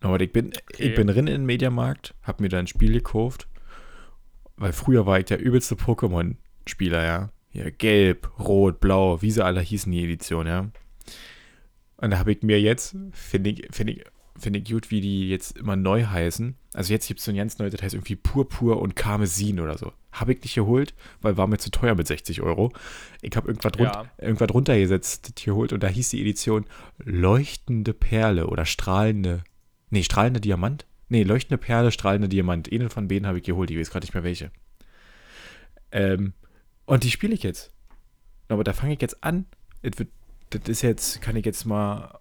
[0.01, 0.89] Aber ich bin, Okay.
[0.89, 3.47] ich bin drin in den Mediamarkt, habe mir da ein Spiel gekauft,
[4.55, 7.31] weil früher war ich der übelste Pokémon-Spieler, ja.
[7.49, 10.69] Hier gelb, rot, blau, wie sie alle hießen, die Edition, ja.
[12.01, 14.03] Und da habe ich mir jetzt, finde ich, finde ich,
[14.37, 16.55] finde ich gut, wie die jetzt immer neu heißen.
[16.73, 19.77] Also jetzt gibt es so ein ganz neues, das heißt irgendwie Purpur und Karmesin oder
[19.77, 19.91] so.
[20.13, 22.71] Habe ich nicht geholt, weil war mir zu teuer mit 60 Euro.
[23.21, 24.05] Ich habe irgendwas, run Ja.
[24.17, 26.65] irgendwas runtergesetzt, geholt und da hieß die Edition
[26.99, 29.43] Leuchtende Perle oder strahlende,
[29.89, 30.85] nee, strahlende Diamant?
[31.09, 32.71] Nee, leuchtende Perle, strahlende Diamant.
[32.71, 34.51] Einen von beiden habe ich geholt, ich weiß gerade nicht mehr welche.
[35.91, 36.33] Ähm,
[36.85, 37.73] und die spiele ich jetzt.
[38.47, 39.45] Aber da fange ich jetzt an.
[39.81, 40.09] Es wird,
[40.49, 42.19] das ist jetzt, kann ich jetzt mal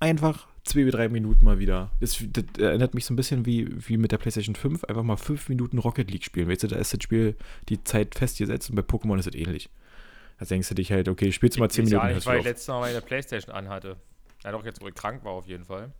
[0.00, 1.90] einfach zwei bis drei Minuten mal wieder.
[2.00, 4.84] Das, das erinnert mich so ein bisschen wie, wie mit der PlayStation 5.
[4.84, 6.48] Einfach mal fünf Minuten Rocket League spielen.
[6.48, 7.36] Weißt du, da ist das Spiel
[7.68, 9.70] die Zeit festgesetzt und bei Pokémon ist es ähnlich.
[10.38, 12.06] Da denkst du dich halt, okay, spielst du mal zehn Minuten.
[12.06, 13.96] Ja, nicht, weil ich letztes Mal meine Playstation anhatte.
[14.44, 15.92] Ja, doch, jetzt wo ich krank war auf jeden Fall.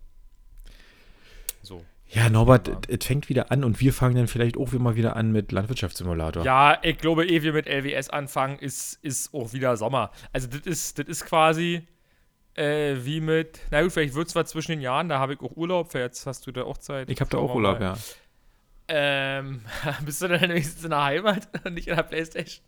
[1.62, 1.84] So.
[2.08, 5.32] Ja, Norbert, es fängt wieder an und wir fangen dann vielleicht auch mal wieder an
[5.32, 6.44] mit Landwirtschaftssimulator.
[6.44, 10.12] Ja, ich glaube, ehe wir mit LWS anfangen, ist, ist auch wieder Sommer.
[10.32, 11.82] Also das ist, das ist quasi
[12.54, 15.40] äh, wie mit, na gut, vielleicht wird es zwar zwischen den Jahren, da habe ich
[15.40, 17.10] auch Urlaub, jetzt hast du da auch Zeit.
[17.10, 17.96] Ich habe da auch Urlaub, mal.
[17.96, 17.96] ja.
[18.88, 19.62] Ähm,
[20.04, 22.64] bist du dann wenigstens in der Heimat und nicht in der Playstation?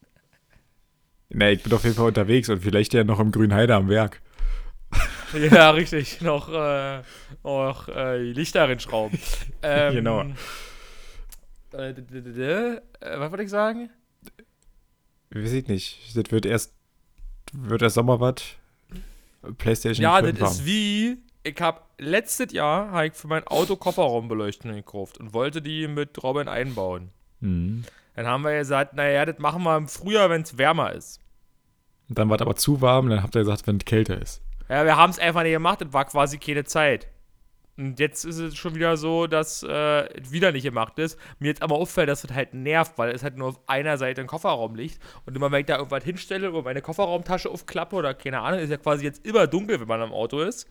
[1.30, 4.20] Ne, ich bin auf jeden Fall unterwegs und vielleicht ja noch im Grünheide am Werk.
[5.51, 6.20] Ja, richtig.
[6.20, 7.03] Noch, äh,
[7.45, 9.18] noch äh, Lichter reinschrauben.
[9.62, 10.24] Ähm, Genau.
[11.72, 12.81] Äh, äh,
[13.18, 13.91] was wollte ich sagen?
[15.31, 16.16] Weiß ich nicht.
[16.16, 16.72] Das wird erst,
[17.53, 18.37] wird erst Sommer was.
[19.59, 20.66] Playstation Ja, 5 das ist haben.
[20.66, 25.89] wie, ich habe letztes Jahr hab ich für mein Auto Kofferraumbeleuchtung gekauft und wollte die
[25.89, 27.11] mit Robin einbauen.
[27.41, 27.85] Mhm.
[28.16, 31.20] Dann haben wir gesagt, naja, das machen wir im Frühjahr, wenn es wärmer ist.
[32.09, 34.41] Dann war es aber zu warm, dann habt ihr gesagt, wenn es kälter ist.
[34.68, 37.08] Ja, wir haben es einfach nicht gemacht, das war quasi keine Zeit.
[37.78, 41.16] Und jetzt ist es schon wieder so, dass äh, es wieder nicht gemacht ist.
[41.38, 44.20] Mir jetzt aber auffällt, dass es halt nervt, weil es halt nur auf einer Seite
[44.20, 44.98] im Kofferraum liegt.
[45.26, 48.70] Und immer wenn ich da irgendwas hinstelle oder meine Kofferraumtasche aufklappe oder keine Ahnung, ist
[48.70, 50.66] ja quasi jetzt immer dunkel, wenn man am Auto ist,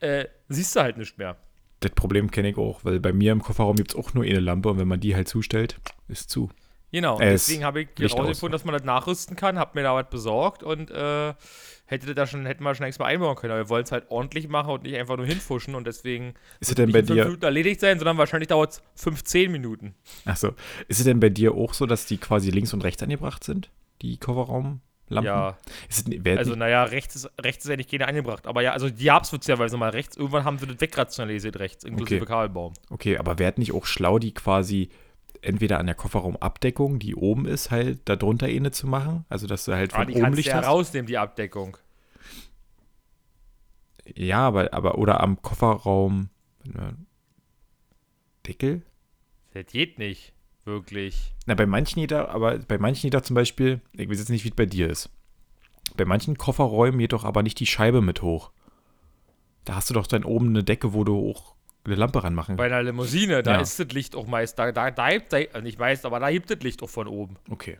[0.00, 1.36] äh, siehst du halt nicht mehr.
[1.78, 4.40] Das Problem kenne ich auch, weil bei mir im Kofferraum gibt es auch nur eine
[4.40, 5.76] Lampe und wenn man die halt zustellt,
[6.08, 6.50] ist zu.
[6.92, 10.10] Genau, es deswegen habe ich herausgefunden, dass man das nachrüsten kann, habe mir da was
[10.10, 11.32] besorgt und äh,
[11.86, 13.52] hätte da schon, hätten wir schon längst mal einbauen können.
[13.52, 16.68] Aber wir wollen es halt ordentlich machen und nicht einfach nur hinfuschen und deswegen Ist
[16.68, 19.94] es denn bei dir, Minuten erledigt sein, sondern wahrscheinlich dauert es 15 Minuten.
[20.26, 20.48] achso,
[20.88, 23.70] ist es denn bei dir auch so, dass die quasi links und rechts angebracht sind?
[24.02, 24.82] Die Kofferraumlampen?
[25.08, 25.26] Lampen?
[25.26, 28.46] Ja, Ist es, also naja, rechts ist, rechts ist ja nicht keine angebracht.
[28.46, 30.80] Aber ja, also die gab es ja, weil sie mal rechts, irgendwann haben sie das
[30.80, 32.26] wegrationalisiert rechts, inklusive Okay.
[32.26, 32.72] Kabelbaum.
[32.90, 34.88] okay, aber wäre nicht auch schlau, die quasi
[35.42, 39.24] entweder an der Kofferraumabdeckung, die oben ist, halt da drunter eine zu machen?
[39.28, 40.66] Also, dass du halt Aber von die oben kannst du Licht ja hast?
[40.66, 41.76] rausnehmen, die Abdeckung.
[44.14, 46.30] Ja, aber, aber oder am Kofferraum
[46.66, 46.92] äh,
[48.46, 48.82] Deckel?
[49.54, 50.32] Das geht nicht,
[50.64, 51.32] wirklich.
[51.46, 54.48] Na, bei manchen jeder, aber bei manchen jeder zum Beispiel, ich weiß jetzt nicht, wie
[54.48, 55.10] es bei dir ist.
[55.96, 58.50] Bei manchen Kofferräumen geht doch aber nicht die Scheibe mit hoch.
[59.64, 62.66] Da hast du doch dann oben eine Decke, wo du auch eine Lampe ranmachen Bei
[62.66, 63.60] einer Limousine, da Ja.
[63.60, 66.60] ist das Licht auch meist, da, da, da, da nicht meist, aber da hebt das
[66.60, 67.36] Licht auch von oben.
[67.50, 67.78] Okay.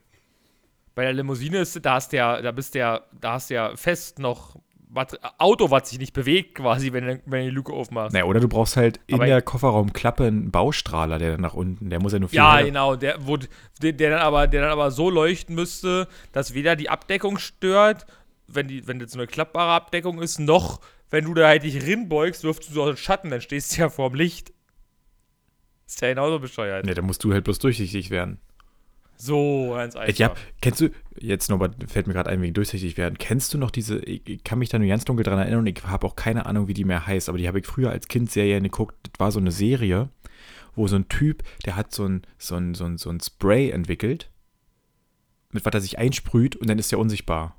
[0.94, 3.74] Bei der Limousine ist, da hast du ja, da bist du ja, da hast ja
[3.76, 4.56] fest noch
[4.94, 5.06] was,
[5.38, 8.12] Auto, was sich nicht bewegt, quasi, wenn, du- wenn du die Luke aufmachst.
[8.12, 11.88] Naja, oder du brauchst halt in Aber- der Kofferraumklappe einen Baustrahler, der dann nach unten,
[11.88, 13.38] der muss ja nur viel Ja, heller- genau, der, wo,
[13.80, 18.04] der, der, dann aber, der dann aber so leuchten müsste, dass weder die Abdeckung stört,
[18.48, 20.80] wenn, die, wenn das eine klappbare Abdeckung ist, noch
[21.12, 23.90] wenn du da halt dich rinbeugst, wirfst du so einen Schatten, dann stehst du ja
[23.90, 24.52] vorm Licht.
[25.86, 26.86] Ist ja genauso bescheuert.
[26.86, 28.38] Ja, da musst du halt bloß durchsichtig werden.
[29.18, 30.18] So, ganz einfach.
[30.18, 30.88] Ja, kennst du,
[31.18, 33.18] jetzt nochmal, fällt mir gerade ein, wegen durchsichtig werden.
[33.18, 35.66] Kennst du noch diese, ich, ich kann mich da nur ganz dunkel dran erinnern und
[35.66, 38.08] ich habe auch keine Ahnung, wie die mehr heißt, aber die habe ich früher als
[38.08, 38.96] Kind sehr gerne geguckt.
[39.02, 40.08] Das war so eine Serie,
[40.74, 43.68] wo so ein Typ, der hat so ein, so ein, so ein, so ein Spray
[43.68, 44.30] entwickelt,
[45.50, 47.54] mit was er sich einsprüht und dann ist er unsichtbar.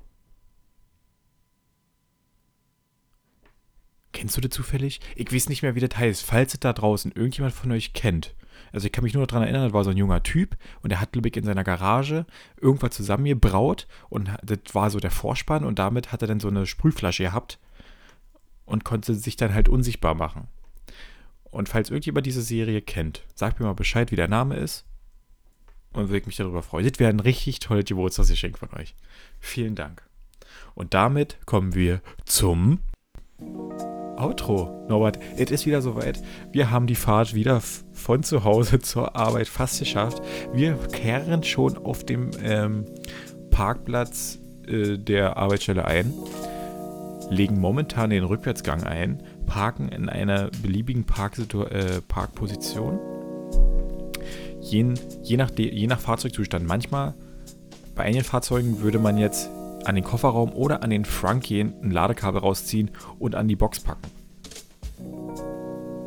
[4.14, 5.00] Kennst du das zufällig?
[5.16, 6.22] Ich weiß nicht mehr, wie das heißt.
[6.24, 8.34] Falls es da draußen irgendjemand von euch kennt.
[8.72, 11.00] Also ich kann mich nur daran erinnern, das war so ein junger Typ und der
[11.00, 12.24] hat, ich, in seiner Garage
[12.60, 16.64] irgendwas zusammengebraut und das war so der Vorspann und damit hat er dann so eine
[16.64, 17.58] Sprühflasche gehabt
[18.64, 20.46] und konnte sich dann halt unsichtbar machen.
[21.50, 24.84] Und falls irgendjemand diese Serie kennt, sagt mir mal Bescheid, wie der Name ist
[25.92, 26.88] und würde ich mich darüber freuen.
[26.88, 28.94] Das wäre ein richtig tolles Geburtstagsgeschenk von euch.
[29.40, 30.02] Vielen Dank.
[30.74, 32.80] Und damit kommen wir zum
[34.16, 34.86] Outro.
[34.88, 36.20] Norbert, es ist wieder soweit.
[36.52, 37.60] Wir haben die Fahrt wieder
[37.92, 40.22] von zu Hause zur Arbeit fast geschafft.
[40.52, 42.84] Wir kehren schon auf dem ähm,
[43.50, 46.12] Parkplatz äh, der Arbeitsstelle ein,
[47.30, 52.98] legen momentan den Rückwärtsgang ein, parken in einer beliebigen Parksitu äh, Parkposition.
[54.60, 56.66] Je, je, nach je nach Fahrzeugzustand.
[56.66, 57.14] Manchmal,
[57.94, 59.50] bei einigen Fahrzeugen würde man jetzt
[59.84, 63.80] an den Kofferraum oder an den Frunk gehen, ein Ladekabel rausziehen und an die Box
[63.80, 64.02] packen.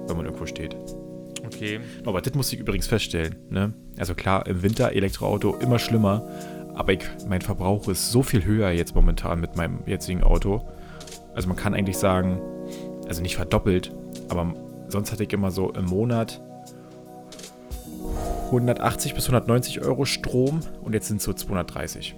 [0.08, 0.76] Wenn man irgendwo steht.
[1.46, 1.80] okay.
[2.06, 3.36] Aber das musste ich übrigens feststellen.
[3.50, 3.74] Ne?
[3.98, 6.28] Also klar, im Winter Elektroauto immer schlimmer.
[6.76, 10.62] Aber ich, mein Verbrauch ist so viel höher jetzt momentan mit meinem jetzigen Auto.
[11.34, 12.40] Also man kann eigentlich sagen,
[13.08, 13.92] also nicht verdoppelt,
[14.30, 14.54] aber
[14.88, 16.42] sonst hatte ich immer so im Monat
[18.48, 22.16] 180 bis 190 Euro Strom und jetzt sind es so 230.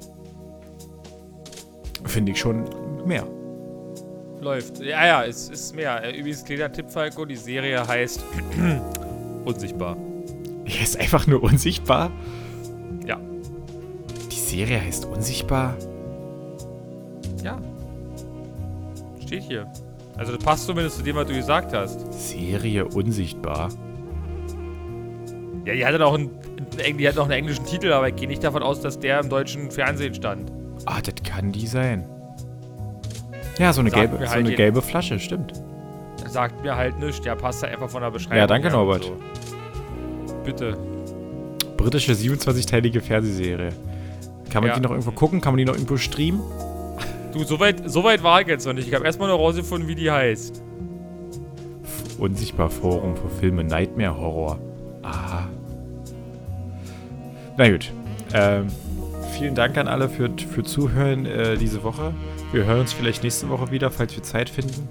[2.10, 2.66] Finde ich schon
[3.06, 3.26] mehr.
[4.42, 4.80] Läuft.
[4.80, 6.04] Ja, ja, es ist mehr.
[6.04, 8.24] Äh, Übrigens, kleiner Tipp, Falco, die Serie heißt
[9.46, 9.96] Unsichtbar.
[10.66, 12.12] Er ist einfach nur unsichtbar.
[13.06, 13.20] Ja.
[14.32, 15.76] Die Serie heißt Unsichtbar.
[17.44, 17.60] Ja.
[19.22, 19.68] Steht hier.
[20.18, 22.12] Also das passt zumindest zu dem, was du gesagt hast.
[22.12, 23.70] Serie Unsichtbar.
[25.66, 26.32] Ja, die hatte noch einen,
[26.98, 29.30] die hat noch einen englischen Titel, aber ich gehe nicht davon aus, dass der im
[29.30, 30.52] deutschen Fernsehen stand.
[30.86, 32.04] Ah, das kann die sein.
[33.60, 35.54] Ja, so eine, Sagt gelbe, so halt eine gelbe Flasche, stimmt.
[36.28, 37.22] Sagt mir halt nichts.
[37.22, 38.38] Der passt da einfach von der Beschreibung.
[38.40, 39.06] Ja, danke, Norbert.
[39.06, 39.16] So.
[40.44, 40.78] Bitte.
[41.78, 43.70] Britische 27-teilige Fernsehserie.
[44.50, 44.76] Kann man Ja.
[44.76, 45.40] die noch irgendwo gucken?
[45.40, 46.42] Kann man die noch irgendwo streamen?
[47.32, 48.88] Du, soweit so weit war ich jetzt noch nicht.
[48.88, 50.62] Ich habe erstmal noch rausgefunden, wie die heißt.
[52.18, 54.60] Unsichtbar Forum für Filme Nightmare Horror.
[55.04, 55.48] Aha.
[57.56, 57.92] Na gut.
[58.34, 58.68] Ähm,
[59.40, 62.14] vielen Dank an alle für, für Zuhören äh, diese Woche.
[62.52, 64.90] Wir hören uns vielleicht nächste Woche wieder, falls wir Zeit finden.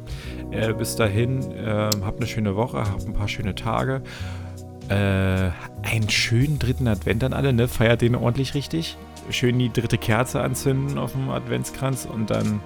[0.50, 4.00] Äh, bis dahin, ähm, habt eine schöne Woche, habt ein paar schöne Tage.
[4.88, 5.50] Äh,
[5.82, 7.68] einen schönen dritten Advent an alle, ne?
[7.68, 8.96] Feiert den ordentlich richtig.
[9.28, 12.60] Schön die dritte Kerze anzünden auf dem Adventskranz und dann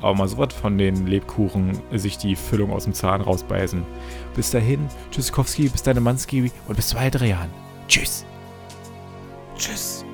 [0.00, 3.84] auch mal sowas von den Lebkuchen sich die Füllung aus dem Zahn rausbeißen.
[4.34, 7.50] Bis dahin, Tschüssikowski, bis deine Manski und bis zu weiteren Jahren.
[7.86, 8.26] Tschüss.
[9.56, 10.04] Tschüss.